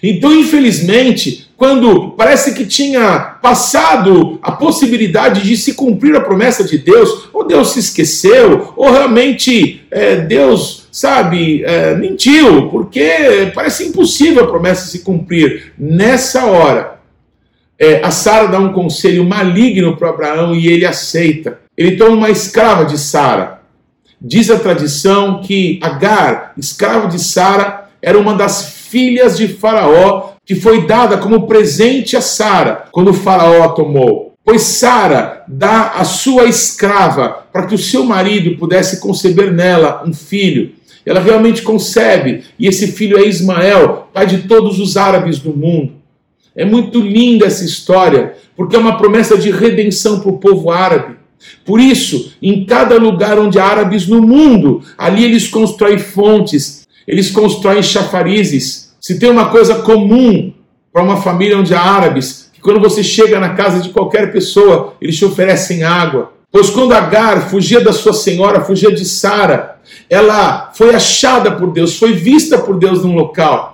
Então, 0.03 0.35
infelizmente, 0.35 1.51
quando 1.57 2.11
parece 2.11 2.55
que 2.55 2.67
tinha 2.67 3.19
passado 3.41 4.39
a 4.43 4.53
possibilidade 4.53 5.43
de 5.43 5.57
se 5.57 5.75
cumprir 5.75 6.17
a 6.17 6.21
promessa 6.21 6.65
de 6.65 6.79
Deus, 6.79 7.29
ou 7.33 7.47
Deus 7.47 7.73
se 7.73 7.79
esqueceu, 7.79 8.73
ou 8.77 8.91
realmente 8.91 9.83
é, 9.91 10.17
Deus, 10.17 10.87
sabe, 10.91 11.63
é, 11.65 11.95
mentiu, 11.95 12.69
porque 12.71 13.51
parece 13.55 13.85
impossível 13.85 14.45
a 14.45 14.49
promessa 14.49 14.87
se 14.87 15.01
cumprir. 15.01 15.73
Nessa 15.79 16.45
hora, 16.45 16.94
é, 17.85 18.01
a 18.03 18.11
Sara 18.11 18.49
dá 18.49 18.59
um 18.59 18.73
conselho 18.73 19.25
maligno 19.25 19.97
para 19.97 20.11
Abraão 20.11 20.55
e 20.55 20.69
ele 20.69 20.87
aceita. 20.87 21.59
Ele 21.77 21.97
toma 21.97 22.17
uma 22.17 22.31
escrava 22.31 22.85
de 22.85 22.97
Sara. 22.97 23.61
Diz 24.21 24.51
a 24.51 24.59
tradição 24.59 25.43
que 25.43 25.79
Agar, 25.83 26.53
escrava 26.57 27.09
de 27.09 27.19
Sara, 27.19 27.91
era 28.01 28.19
uma 28.19 28.35
das 28.35 28.87
filhas 28.89 29.37
de 29.37 29.49
Faraó 29.49 30.35
que 30.47 30.55
foi 30.55 30.87
dada 30.87 31.19
como 31.19 31.47
presente 31.47 32.17
a 32.17 32.21
Sara 32.21 32.85
quando 32.91 33.13
Faraó 33.13 33.63
a 33.63 33.69
tomou. 33.71 34.35
Pois 34.45 34.63
Sara 34.63 35.43
dá 35.49 35.93
a 35.97 36.05
sua 36.05 36.45
escrava 36.45 37.45
para 37.53 37.67
que 37.67 37.75
o 37.75 37.79
seu 37.79 38.05
marido 38.05 38.59
pudesse 38.59 39.01
conceber 39.01 39.53
nela 39.53 40.03
um 40.07 40.13
filho. 40.13 40.73
Ela 41.05 41.21
realmente 41.21 41.63
concebe, 41.63 42.45
e 42.59 42.67
esse 42.67 42.93
filho 42.93 43.19
é 43.19 43.27
Ismael, 43.27 44.09
pai 44.13 44.27
de 44.27 44.39
todos 44.49 44.79
os 44.79 44.97
árabes 44.97 45.39
do 45.39 45.55
mundo. 45.55 46.04
É 46.57 46.65
muito 46.65 47.01
linda 47.01 47.47
essa 47.47 47.65
história, 47.65 48.35
porque 48.57 48.77
é 48.77 48.79
uma 48.79 48.97
promessa 48.97 49.37
de 49.37 49.51
redenção 49.51 50.21
para 50.21 50.31
o 50.31 50.39
povo 50.39 50.71
árabe. 50.71 51.17
Por 51.65 51.81
isso, 51.81 52.33
em 52.41 52.65
cada 52.65 52.97
lugar 52.97 53.39
onde 53.39 53.59
há 53.59 53.65
árabes 53.65 54.07
no 54.07 54.23
mundo, 54.23 54.83
ali 54.97 55.25
eles 55.25 55.49
constroem 55.49 55.99
fontes, 55.99 56.87
eles 57.07 57.31
constroem 57.31 57.83
chafarizes. 57.83 58.95
Se 59.01 59.19
tem 59.19 59.31
uma 59.31 59.51
coisa 59.51 59.77
comum 59.77 60.53
para 60.93 61.03
uma 61.03 61.21
família 61.21 61.59
onde 61.59 61.75
há 61.75 61.81
árabes, 61.81 62.51
que 62.53 62.61
quando 62.61 62.81
você 62.81 63.03
chega 63.03 63.41
na 63.41 63.51
casa 63.51 63.81
de 63.81 63.91
qualquer 63.91 64.33
pessoa, 64.33 64.95
eles 65.01 65.17
te 65.17 65.25
oferecem 65.25 65.83
água. 65.83 66.33
Pois 66.51 66.71
quando 66.71 66.93
Agar 66.93 67.51
fugia 67.51 67.81
da 67.81 67.93
sua 67.93 68.13
senhora, 68.13 68.65
fugia 68.65 68.93
de 68.93 69.05
Sara, 69.05 69.81
ela 70.09 70.71
foi 70.73 70.95
achada 70.95 71.51
por 71.51 71.73
Deus, 71.73 71.99
foi 71.99 72.13
vista 72.13 72.57
por 72.59 72.79
Deus 72.79 73.03
num 73.03 73.15
local. 73.15 73.74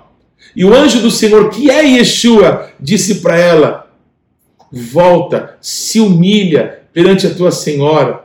E 0.54 0.64
o 0.64 0.74
anjo 0.74 1.00
do 1.00 1.10
Senhor, 1.10 1.50
que 1.50 1.70
é 1.70 1.84
Yeshua, 1.84 2.70
disse 2.80 3.16
para 3.16 3.38
ela: 3.38 3.90
Volta, 4.72 5.56
se 5.60 6.00
humilha 6.00 6.80
perante 6.92 7.26
a 7.26 7.34
tua 7.34 7.50
senhora, 7.50 8.24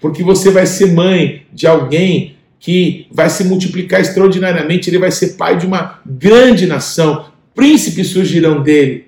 porque 0.00 0.22
você 0.22 0.50
vai 0.50 0.66
ser 0.66 0.92
mãe 0.92 1.46
de 1.52 1.66
alguém 1.66 2.36
que 2.58 3.06
vai 3.10 3.28
se 3.28 3.44
multiplicar 3.44 4.00
extraordinariamente, 4.00 4.88
ele 4.88 4.98
vai 4.98 5.10
ser 5.10 5.30
pai 5.30 5.58
de 5.58 5.66
uma 5.66 6.00
grande 6.06 6.66
nação, 6.66 7.26
príncipes 7.54 8.08
surgirão 8.08 8.62
dele. 8.62 9.06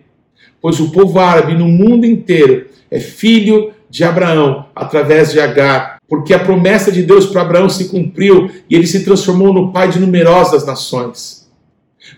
Pois 0.61 0.81
o 0.81 0.91
povo 0.91 1.19
árabe 1.21 1.55
no 1.55 1.67
mundo 1.67 2.05
inteiro 2.05 2.67
é 2.91 2.99
filho 2.99 3.73
de 3.89 4.03
Abraão 4.03 4.67
através 4.75 5.31
de 5.31 5.39
Agar, 5.39 5.99
porque 6.09 6.35
a 6.35 6.39
promessa 6.39 6.91
de 6.91 7.03
Deus 7.03 7.27
para 7.27 7.43
Abraão 7.43 7.69
se 7.69 7.85
cumpriu 7.85 8.51
e 8.69 8.75
ele 8.75 8.87
se 8.87 9.05
transformou 9.05 9.53
no 9.53 9.73
pai 9.73 9.89
de 9.89 10.01
numerosas 10.01 10.67
nações. 10.67 11.44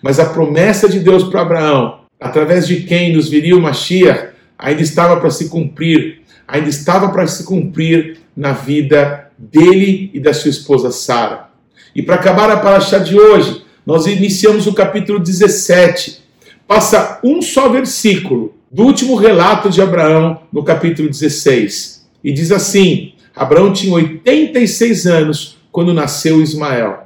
Mas 0.03 0.19
a 0.19 0.27
promessa 0.27 0.89
de 0.89 1.01
Deus 1.01 1.25
para 1.25 1.43
Abraão, 1.43 2.01
através 2.21 2.67
de 2.67 2.83
quem 2.83 3.15
nos 3.15 3.29
viria 3.29 3.57
o 3.57 3.61
Mashiach, 3.61 4.35
ainda 4.59 4.83
estava 4.83 5.19
para 5.19 5.31
se 5.31 5.49
cumprir, 5.49 6.23
ainda 6.47 6.69
estava 6.69 7.09
para 7.11 7.27
se 7.27 7.45
cumprir 7.45 8.19
na 8.37 8.53
vida 8.53 9.31
dele 9.39 10.11
e 10.13 10.21
da 10.21 10.33
sua 10.33 10.51
esposa 10.51 10.91
Sara. 10.91 11.49
E 11.95 12.03
para 12.03 12.17
acabar 12.17 12.51
a 12.51 12.59
paraxá 12.59 12.99
de 12.99 13.19
hoje, 13.19 13.63
nós 13.85 14.07
iniciamos 14.07 14.67
o 14.67 14.75
capítulo 14.75 15.19
17. 15.19 16.23
Passa 16.67 17.21
um 17.23 17.41
só 17.41 17.69
versículo 17.69 18.55
do 18.71 18.83
último 18.83 19.15
relato 19.15 19.71
de 19.71 19.81
Abraão 19.81 20.43
no 20.53 20.63
capítulo 20.65 21.09
16. 21.09 22.07
E 22.23 22.33
diz 22.33 22.51
assim: 22.51 23.13
Abraão 23.35 23.73
tinha 23.73 23.95
86 23.95 25.07
anos 25.07 25.57
quando 25.71 25.95
nasceu 25.95 26.43
Ismael. 26.43 27.06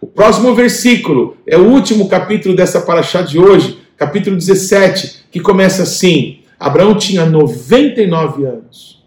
O 0.00 0.06
próximo 0.06 0.54
versículo 0.54 1.36
é 1.46 1.58
o 1.58 1.68
último 1.68 2.08
capítulo 2.08 2.56
dessa 2.56 2.80
paraxá 2.80 3.20
de 3.20 3.38
hoje, 3.38 3.78
capítulo 3.98 4.34
17, 4.34 5.26
que 5.30 5.40
começa 5.40 5.82
assim: 5.82 6.38
Abraão 6.58 6.96
tinha 6.96 7.26
99 7.26 8.46
anos. 8.46 9.04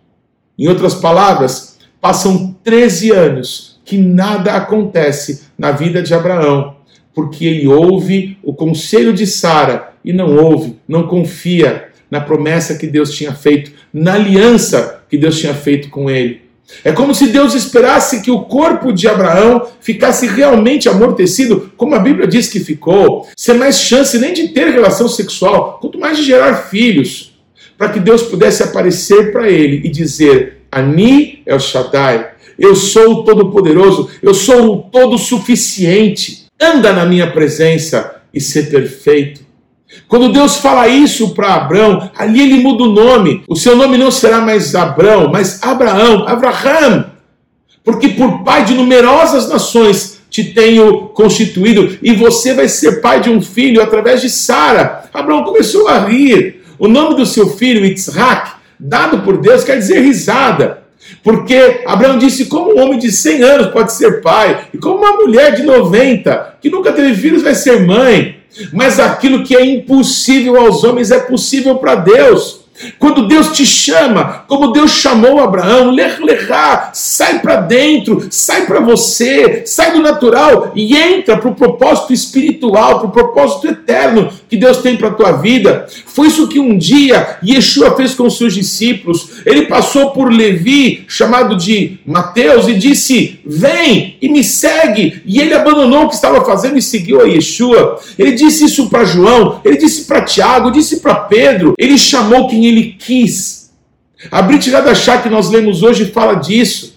Em 0.58 0.68
outras 0.68 0.94
palavras, 0.94 1.80
passam 2.00 2.56
13 2.64 3.12
anos 3.12 3.82
que 3.84 3.98
nada 3.98 4.54
acontece 4.54 5.48
na 5.58 5.72
vida 5.72 6.02
de 6.04 6.14
Abraão, 6.14 6.76
porque 7.14 7.44
ele 7.44 7.68
ouve 7.68 8.38
o 8.44 8.54
conselho 8.54 9.14
de 9.14 9.26
Sara 9.26 9.94
e 10.06 10.14
não 10.14 10.38
ouve, 10.38 10.78
não 10.88 11.08
confia 11.08 11.90
na 12.10 12.22
promessa 12.22 12.78
que 12.78 12.86
Deus 12.86 13.16
tinha 13.16 13.34
feito, 13.34 13.72
na 13.92 14.14
aliança 14.14 15.04
que 15.10 15.18
Deus 15.18 15.40
tinha 15.40 15.56
feito 15.56 15.90
com 15.90 16.08
ele. 16.08 16.43
É 16.84 16.92
como 16.92 17.14
se 17.14 17.28
Deus 17.28 17.54
esperasse 17.54 18.22
que 18.22 18.32
o 18.32 18.42
corpo 18.42 18.92
de 18.92 19.08
Abraão 19.08 19.68
ficasse 19.80 20.28
realmente 20.28 20.90
amortecido, 20.90 21.72
como 21.78 21.96
a 21.96 22.00
Bíblia 22.00 22.28
diz 22.28 22.48
que 22.48 22.60
ficou, 22.60 23.28
sem 23.38 23.58
mais 23.58 23.80
chance 23.80 24.18
nem 24.18 24.34
de 24.34 24.50
ter 24.50 24.70
relação 24.70 25.08
sexual, 25.08 25.78
quanto 25.82 26.00
mais 26.00 26.18
de 26.18 26.24
gerar 26.24 26.56
filhos, 26.70 27.38
para 27.78 27.90
que 27.90 28.00
Deus 28.00 28.24
pudesse 28.24 28.64
aparecer 28.64 29.32
para 29.32 29.50
ele 29.50 29.82
e 29.86 29.90
dizer: 29.90 30.64
Ani 30.72 31.44
o 31.48 31.60
Shaddai, 31.60 32.32
eu 32.58 32.76
sou 32.76 33.12
o 33.12 33.24
Todo-Poderoso, 33.24 34.10
eu 34.22 34.34
sou 34.34 34.74
o 34.74 34.78
Todo-Suficiente, 34.84 36.46
anda 36.60 36.94
na 36.94 37.06
minha 37.06 37.32
presença 37.32 38.22
e 38.34 38.40
ser 38.40 38.70
perfeito. 38.70 39.42
Quando 40.08 40.32
Deus 40.32 40.58
fala 40.58 40.88
isso 40.88 41.34
para 41.34 41.56
Abraão, 41.56 42.10
ali 42.16 42.42
ele 42.42 42.62
muda 42.62 42.84
o 42.84 42.92
nome. 42.92 43.44
O 43.48 43.56
seu 43.56 43.76
nome 43.76 43.98
não 43.98 44.12
será 44.12 44.42
mais 44.42 44.76
Abraão, 44.76 45.30
mas 45.32 45.62
Abraão, 45.64 46.28
Abraham. 46.28 47.12
Porque 47.84 48.10
por 48.10 48.44
pai 48.44 48.64
de 48.64 48.74
numerosas 48.74 49.50
nações 49.50 50.22
te 50.30 50.44
tenho 50.46 51.10
constituído, 51.10 51.98
e 52.02 52.12
você 52.14 52.56
vai 52.56 52.68
ser 52.68 53.02
pai 53.02 53.22
de 53.22 53.30
um 53.30 53.40
filho 53.40 53.84
através 53.84 54.20
de 54.20 54.30
Sara. 54.32 55.04
Abraão 55.14 55.44
começou 55.44 55.88
a 55.88 56.00
rir. 56.00 56.64
O 56.80 56.88
nome 56.88 57.16
do 57.16 57.26
seu 57.26 57.50
filho, 57.50 57.86
Yitzhak, 57.86 58.54
dado 58.80 59.20
por 59.20 59.38
Deus, 59.38 59.64
quer 59.64 59.78
dizer 59.78 60.02
risada. 60.02 60.84
Porque 61.24 61.84
Abraão 61.86 62.18
disse: 62.18 62.46
como 62.46 62.74
um 62.74 62.82
homem 62.82 62.98
de 62.98 63.12
100 63.12 63.44
anos 63.44 63.68
pode 63.68 63.94
ser 63.94 64.22
pai, 64.22 64.66
e 64.74 64.78
como 64.78 64.98
uma 64.98 65.18
mulher 65.18 65.54
de 65.54 65.62
90, 65.62 66.56
que 66.60 66.70
nunca 66.70 66.92
teve 66.92 67.14
filhos, 67.16 67.44
vai 67.44 67.54
ser 67.54 67.86
mãe. 67.86 68.38
Mas 68.72 69.00
aquilo 69.00 69.44
que 69.44 69.56
é 69.56 69.66
impossível 69.66 70.58
aos 70.58 70.84
homens 70.84 71.12
é 71.12 71.20
possível 71.20 71.78
para 71.78 71.96
Deus. 71.96 72.63
Quando 73.00 73.28
Deus 73.28 73.50
te 73.50 73.66
chama, 73.66 74.44
como 74.48 74.72
Deus 74.72 74.92
chamou 74.92 75.40
Abraão, 75.40 75.92
lerá, 75.92 76.92
sai 76.94 77.40
para 77.40 77.58
dentro, 77.58 78.28
sai 78.30 78.66
para 78.66 78.80
você, 78.80 79.64
sai 79.66 79.92
do 79.94 80.02
natural 80.02 80.72
e 80.76 80.96
entra 80.96 81.38
para 81.38 81.50
o 81.50 81.56
propósito 81.56 82.14
espiritual, 82.14 83.00
para 83.00 83.08
o 83.08 83.12
propósito 83.12 83.68
eterno 83.68 84.30
que 84.50 84.58
Deus 84.58 84.78
tem 84.78 84.96
para 84.96 85.10
a 85.10 85.14
tua 85.14 85.32
vida. 85.34 85.88
Foi 86.06 86.28
isso 86.28 86.48
que 86.48 86.60
um 86.60 86.78
dia 86.78 87.38
Yeshua 87.44 87.96
fez 87.96 88.14
com 88.14 88.30
seus 88.30 88.54
discípulos. 88.54 89.42
Ele 89.46 89.66
passou 89.66 90.12
por 90.12 90.32
Levi, 90.32 91.06
chamado 91.08 91.56
de 91.56 92.00
Mateus, 92.06 92.68
e 92.68 92.74
disse: 92.74 93.40
Vem 93.46 94.18
e 94.22 94.30
me 94.30 94.44
segue. 94.44 95.22
E 95.26 95.40
ele 95.40 95.54
abandonou 95.54 96.04
o 96.04 96.10
que 96.10 96.16
estava 96.16 96.44
fazendo 96.46 96.78
e 96.78 96.82
seguiu 96.82 97.22
a 97.22 97.26
Yeshua. 97.26 98.00
Ele 98.18 98.32
disse 98.32 98.66
isso 98.66 98.90
para 98.90 99.06
João, 99.06 99.60
ele 99.64 99.78
disse 99.78 100.06
para 100.06 100.22
Tiago, 100.22 100.72
disse 100.72 101.00
para 101.00 101.16
Pedro. 101.16 101.74
Ele 101.78 101.98
chamou 101.98 102.48
quem 102.48 102.66
ele 102.66 102.73
quis. 102.82 103.72
A 104.32 104.42
Brit 104.42 104.72
Chá 104.96 105.22
que 105.22 105.30
nós 105.30 105.50
lemos 105.50 105.84
hoje 105.84 106.06
fala 106.06 106.36
disso. 106.36 106.94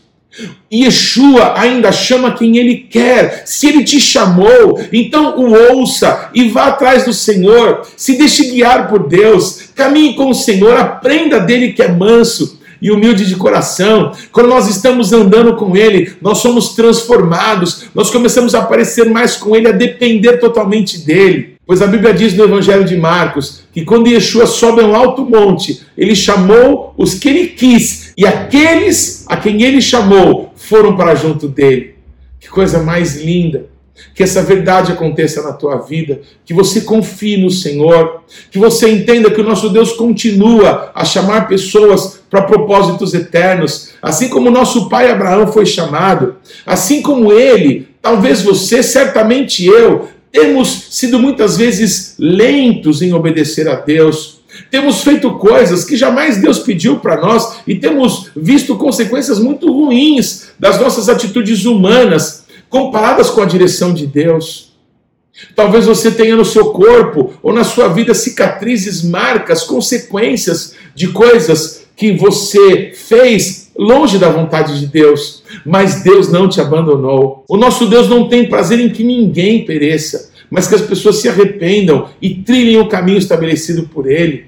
Yeshua 0.72 1.58
ainda 1.58 1.90
chama 1.92 2.32
quem 2.32 2.56
ele 2.58 2.76
quer. 2.90 3.42
Se 3.46 3.68
ele 3.68 3.84
te 3.84 4.00
chamou, 4.00 4.80
então 4.92 5.38
o 5.38 5.52
ouça 5.72 6.30
e 6.34 6.48
vá 6.48 6.66
atrás 6.66 7.04
do 7.04 7.12
Senhor. 7.12 7.86
Se 7.96 8.16
deixe 8.16 8.50
guiar 8.50 8.88
por 8.88 9.08
Deus. 9.08 9.70
Caminhe 9.74 10.14
com 10.14 10.30
o 10.30 10.34
Senhor, 10.34 10.76
aprenda 10.76 11.40
dele 11.40 11.72
que 11.72 11.82
é 11.82 11.88
manso 11.88 12.60
e 12.80 12.90
humilde 12.90 13.26
de 13.26 13.36
coração. 13.36 14.12
Quando 14.30 14.48
nós 14.48 14.68
estamos 14.68 15.12
andando 15.12 15.56
com 15.56 15.76
ele, 15.76 16.14
nós 16.20 16.38
somos 16.38 16.70
transformados. 16.74 17.86
Nós 17.94 18.10
começamos 18.10 18.54
a 18.54 18.60
aparecer 18.60 19.08
mais 19.08 19.36
com 19.36 19.56
ele, 19.56 19.68
a 19.68 19.72
depender 19.72 20.38
totalmente 20.38 20.98
dele. 20.98 21.55
Pois 21.66 21.82
a 21.82 21.86
Bíblia 21.88 22.14
diz 22.14 22.32
no 22.34 22.44
Evangelho 22.44 22.84
de 22.84 22.96
Marcos 22.96 23.64
que 23.72 23.84
quando 23.84 24.06
Yeshua 24.06 24.46
sobe 24.46 24.82
a 24.82 24.86
um 24.86 24.94
alto 24.94 25.24
monte, 25.24 25.82
ele 25.98 26.14
chamou 26.14 26.94
os 26.96 27.14
que 27.14 27.28
ele 27.28 27.48
quis, 27.48 28.12
e 28.16 28.24
aqueles 28.24 29.24
a 29.26 29.36
quem 29.36 29.60
ele 29.62 29.82
chamou 29.82 30.52
foram 30.54 30.96
para 30.96 31.16
junto 31.16 31.48
dele. 31.48 31.96
Que 32.38 32.48
coisa 32.48 32.78
mais 32.84 33.20
linda! 33.20 33.66
Que 34.14 34.22
essa 34.22 34.42
verdade 34.42 34.92
aconteça 34.92 35.42
na 35.42 35.54
tua 35.54 35.78
vida, 35.78 36.20
que 36.44 36.54
você 36.54 36.82
confie 36.82 37.38
no 37.38 37.50
Senhor, 37.50 38.22
que 38.50 38.58
você 38.58 38.88
entenda 38.90 39.30
que 39.30 39.40
o 39.40 39.44
nosso 39.44 39.70
Deus 39.70 39.92
continua 39.92 40.92
a 40.94 41.04
chamar 41.04 41.48
pessoas 41.48 42.20
para 42.30 42.42
propósitos 42.42 43.14
eternos, 43.14 43.92
assim 44.02 44.28
como 44.28 44.50
nosso 44.50 44.88
pai 44.88 45.10
Abraão 45.10 45.50
foi 45.50 45.64
chamado, 45.64 46.36
assim 46.64 47.00
como 47.00 47.32
ele, 47.32 47.88
talvez 48.02 48.42
você, 48.42 48.82
certamente 48.82 49.64
eu, 49.64 50.08
temos 50.36 50.88
sido 50.90 51.18
muitas 51.18 51.56
vezes 51.56 52.14
lentos 52.18 53.00
em 53.00 53.14
obedecer 53.14 53.66
a 53.68 53.76
Deus. 53.76 54.40
Temos 54.70 55.02
feito 55.02 55.30
coisas 55.38 55.82
que 55.82 55.96
jamais 55.96 56.36
Deus 56.36 56.58
pediu 56.58 56.98
para 56.98 57.18
nós 57.18 57.60
e 57.66 57.74
temos 57.74 58.30
visto 58.36 58.76
consequências 58.76 59.38
muito 59.38 59.72
ruins 59.72 60.48
das 60.58 60.78
nossas 60.78 61.08
atitudes 61.08 61.64
humanas 61.64 62.44
comparadas 62.68 63.30
com 63.30 63.40
a 63.40 63.46
direção 63.46 63.94
de 63.94 64.06
Deus. 64.06 64.76
Talvez 65.54 65.86
você 65.86 66.10
tenha 66.10 66.36
no 66.36 66.44
seu 66.44 66.66
corpo 66.66 67.32
ou 67.42 67.50
na 67.50 67.64
sua 67.64 67.88
vida 67.88 68.12
cicatrizes, 68.12 69.02
marcas, 69.02 69.62
consequências 69.62 70.74
de 70.94 71.08
coisas 71.08 71.86
que 71.96 72.12
você 72.12 72.92
fez 72.94 73.65
longe 73.78 74.18
da 74.18 74.28
vontade 74.28 74.78
de 74.80 74.86
Deus, 74.86 75.42
mas 75.64 76.02
Deus 76.02 76.30
não 76.30 76.48
te 76.48 76.60
abandonou. 76.60 77.44
O 77.48 77.56
nosso 77.56 77.86
Deus 77.86 78.08
não 78.08 78.28
tem 78.28 78.48
prazer 78.48 78.80
em 78.80 78.88
que 78.88 79.04
ninguém 79.04 79.64
pereça, 79.64 80.30
mas 80.50 80.66
que 80.66 80.74
as 80.74 80.82
pessoas 80.82 81.16
se 81.16 81.28
arrependam 81.28 82.08
e 82.20 82.34
trilhem 82.34 82.78
o 82.78 82.88
caminho 82.88 83.18
estabelecido 83.18 83.88
por 83.88 84.10
Ele. 84.10 84.46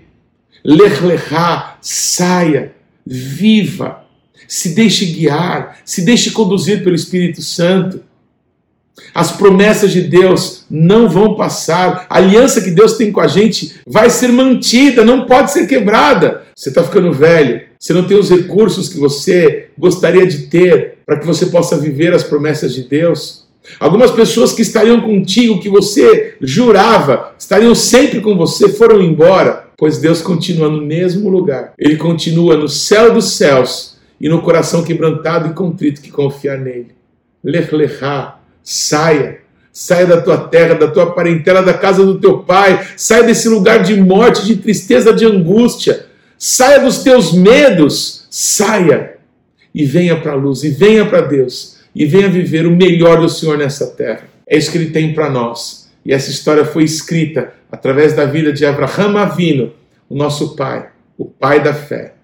Lerlerá, 0.64 1.78
saia, 1.80 2.72
viva, 3.06 4.04
se 4.46 4.74
deixe 4.74 5.06
guiar, 5.06 5.78
se 5.84 6.04
deixe 6.04 6.30
conduzir 6.30 6.82
pelo 6.82 6.96
Espírito 6.96 7.42
Santo. 7.42 8.00
As 9.14 9.32
promessas 9.32 9.90
de 9.90 10.02
Deus 10.02 10.64
não 10.70 11.08
vão 11.08 11.34
passar. 11.34 12.06
A 12.08 12.18
aliança 12.18 12.60
que 12.60 12.70
Deus 12.70 12.94
tem 12.94 13.10
com 13.12 13.20
a 13.20 13.26
gente 13.26 13.76
vai 13.86 14.10
ser 14.10 14.28
mantida, 14.28 15.04
não 15.04 15.26
pode 15.26 15.52
ser 15.52 15.66
quebrada. 15.66 16.42
Você 16.54 16.68
está 16.68 16.82
ficando 16.82 17.12
velho, 17.12 17.62
você 17.78 17.92
não 17.92 18.04
tem 18.04 18.18
os 18.18 18.30
recursos 18.30 18.88
que 18.88 18.98
você 18.98 19.68
gostaria 19.78 20.26
de 20.26 20.46
ter 20.46 20.98
para 21.06 21.18
que 21.18 21.26
você 21.26 21.46
possa 21.46 21.76
viver 21.76 22.12
as 22.12 22.22
promessas 22.22 22.74
de 22.74 22.82
Deus. 22.82 23.46
Algumas 23.78 24.10
pessoas 24.10 24.52
que 24.52 24.62
estariam 24.62 25.00
contigo, 25.00 25.60
que 25.60 25.68
você 25.68 26.34
jurava, 26.40 27.34
estariam 27.38 27.74
sempre 27.74 28.20
com 28.20 28.36
você, 28.36 28.68
foram 28.68 29.00
embora, 29.00 29.68
pois 29.76 29.98
Deus 29.98 30.22
continua 30.22 30.68
no 30.68 30.80
mesmo 30.80 31.28
lugar. 31.28 31.72
Ele 31.78 31.96
continua 31.96 32.56
no 32.56 32.68
céu 32.68 33.12
dos 33.12 33.36
céus 33.36 33.96
e 34.20 34.28
no 34.28 34.42
coração 34.42 34.82
quebrantado 34.82 35.48
e 35.48 35.54
contrito 35.54 36.00
que 36.00 36.10
confiar 36.10 36.58
nele. 36.58 36.92
Lech 37.44 37.72
lechá, 37.74 38.37
Saia. 38.70 39.38
Saia 39.72 40.06
da 40.06 40.20
tua 40.20 40.36
terra, 40.36 40.74
da 40.74 40.88
tua 40.88 41.14
parentela, 41.14 41.62
da 41.62 41.72
casa 41.72 42.04
do 42.04 42.20
teu 42.20 42.40
pai. 42.40 42.86
Saia 42.98 43.22
desse 43.22 43.48
lugar 43.48 43.82
de 43.82 43.98
morte, 43.98 44.44
de 44.44 44.56
tristeza, 44.56 45.10
de 45.10 45.24
angústia. 45.24 46.04
Saia 46.36 46.78
dos 46.78 46.98
teus 46.98 47.32
medos. 47.32 48.26
Saia 48.28 49.14
e 49.74 49.86
venha 49.86 50.20
para 50.20 50.32
a 50.32 50.34
luz, 50.34 50.64
e 50.64 50.68
venha 50.68 51.06
para 51.06 51.22
Deus, 51.22 51.78
e 51.94 52.04
venha 52.04 52.28
viver 52.28 52.66
o 52.66 52.76
melhor 52.76 53.20
do 53.20 53.28
Senhor 53.28 53.56
nessa 53.56 53.86
terra. 53.86 54.24
É 54.46 54.58
isso 54.58 54.70
que 54.70 54.76
Ele 54.76 54.90
tem 54.90 55.14
para 55.14 55.30
nós. 55.30 55.88
E 56.04 56.12
essa 56.12 56.30
história 56.30 56.64
foi 56.66 56.84
escrita 56.84 57.54
através 57.72 58.12
da 58.12 58.26
vida 58.26 58.52
de 58.52 58.66
Abraham 58.66 59.16
Avino, 59.18 59.72
o 60.10 60.14
nosso 60.14 60.54
pai, 60.56 60.88
o 61.16 61.24
pai 61.24 61.62
da 61.62 61.72
fé. 61.72 62.14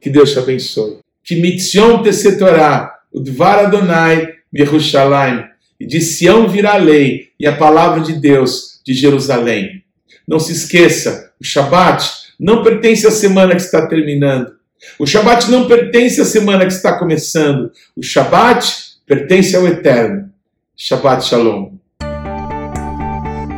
Que 0.00 0.10
Deus 0.10 0.32
te 0.32 0.38
abençoe. 0.38 0.98
Que 1.22 1.40
mitzion 1.40 2.02
te 2.02 2.12
setorá, 2.12 2.94
o 3.10 3.20
dvar 3.20 3.60
Adonai, 3.60 4.28
Yerushalayim 4.54 5.53
e 5.78 5.86
de 5.86 6.00
Sião 6.00 6.48
virá 6.48 6.74
a 6.74 6.78
lei 6.78 7.28
e 7.38 7.46
a 7.46 7.56
palavra 7.56 8.00
de 8.00 8.14
Deus 8.14 8.80
de 8.84 8.94
Jerusalém. 8.94 9.82
Não 10.26 10.38
se 10.38 10.52
esqueça, 10.52 11.32
o 11.40 11.44
Shabat 11.44 12.08
não 12.38 12.62
pertence 12.62 13.06
à 13.06 13.10
semana 13.10 13.54
que 13.54 13.62
está 13.62 13.86
terminando. 13.86 14.52
O 14.98 15.06
Shabat 15.06 15.50
não 15.50 15.66
pertence 15.66 16.20
à 16.20 16.24
semana 16.24 16.66
que 16.66 16.72
está 16.72 16.98
começando. 16.98 17.70
O 17.96 18.02
Shabat 18.02 18.66
pertence 19.06 19.56
ao 19.56 19.66
Eterno. 19.66 20.30
Shabbat 20.76 21.24
Shalom. 21.24 21.72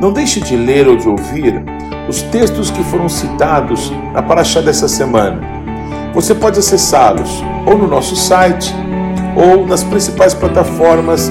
Não 0.00 0.12
deixe 0.12 0.40
de 0.40 0.56
ler 0.56 0.86
ou 0.86 0.96
de 0.96 1.08
ouvir 1.08 1.54
os 2.08 2.22
textos 2.22 2.70
que 2.70 2.84
foram 2.84 3.08
citados 3.08 3.90
na 4.12 4.22
paraxá 4.22 4.60
dessa 4.60 4.86
semana. 4.86 5.40
Você 6.14 6.34
pode 6.34 6.58
acessá-los 6.58 7.30
ou 7.66 7.76
no 7.76 7.88
nosso 7.88 8.14
site, 8.14 8.72
ou 9.36 9.66
nas 9.66 9.82
principais 9.82 10.32
plataformas 10.32 11.30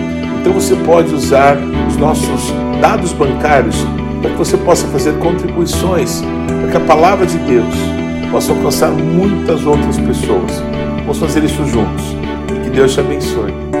Então 0.41 0.53
você 0.53 0.75
pode 0.75 1.13
usar 1.13 1.55
os 1.87 1.95
nossos 1.97 2.51
dados 2.81 3.13
bancários 3.13 3.75
para 4.21 4.31
que 4.31 4.37
você 4.37 4.57
possa 4.57 4.87
fazer 4.87 5.13
contribuições 5.19 6.21
para 6.61 6.71
que 6.71 6.77
a 6.77 6.79
palavra 6.81 7.25
de 7.25 7.37
Deus 7.37 7.73
possa 8.31 8.51
alcançar 8.51 8.91
muitas 8.91 9.65
outras 9.65 9.97
pessoas. 9.99 10.63
Vamos 11.01 11.19
fazer 11.19 11.43
isso 11.43 11.65
juntos. 11.67 12.03
Que 12.63 12.69
Deus 12.71 12.93
te 12.93 12.99
abençoe. 12.99 13.80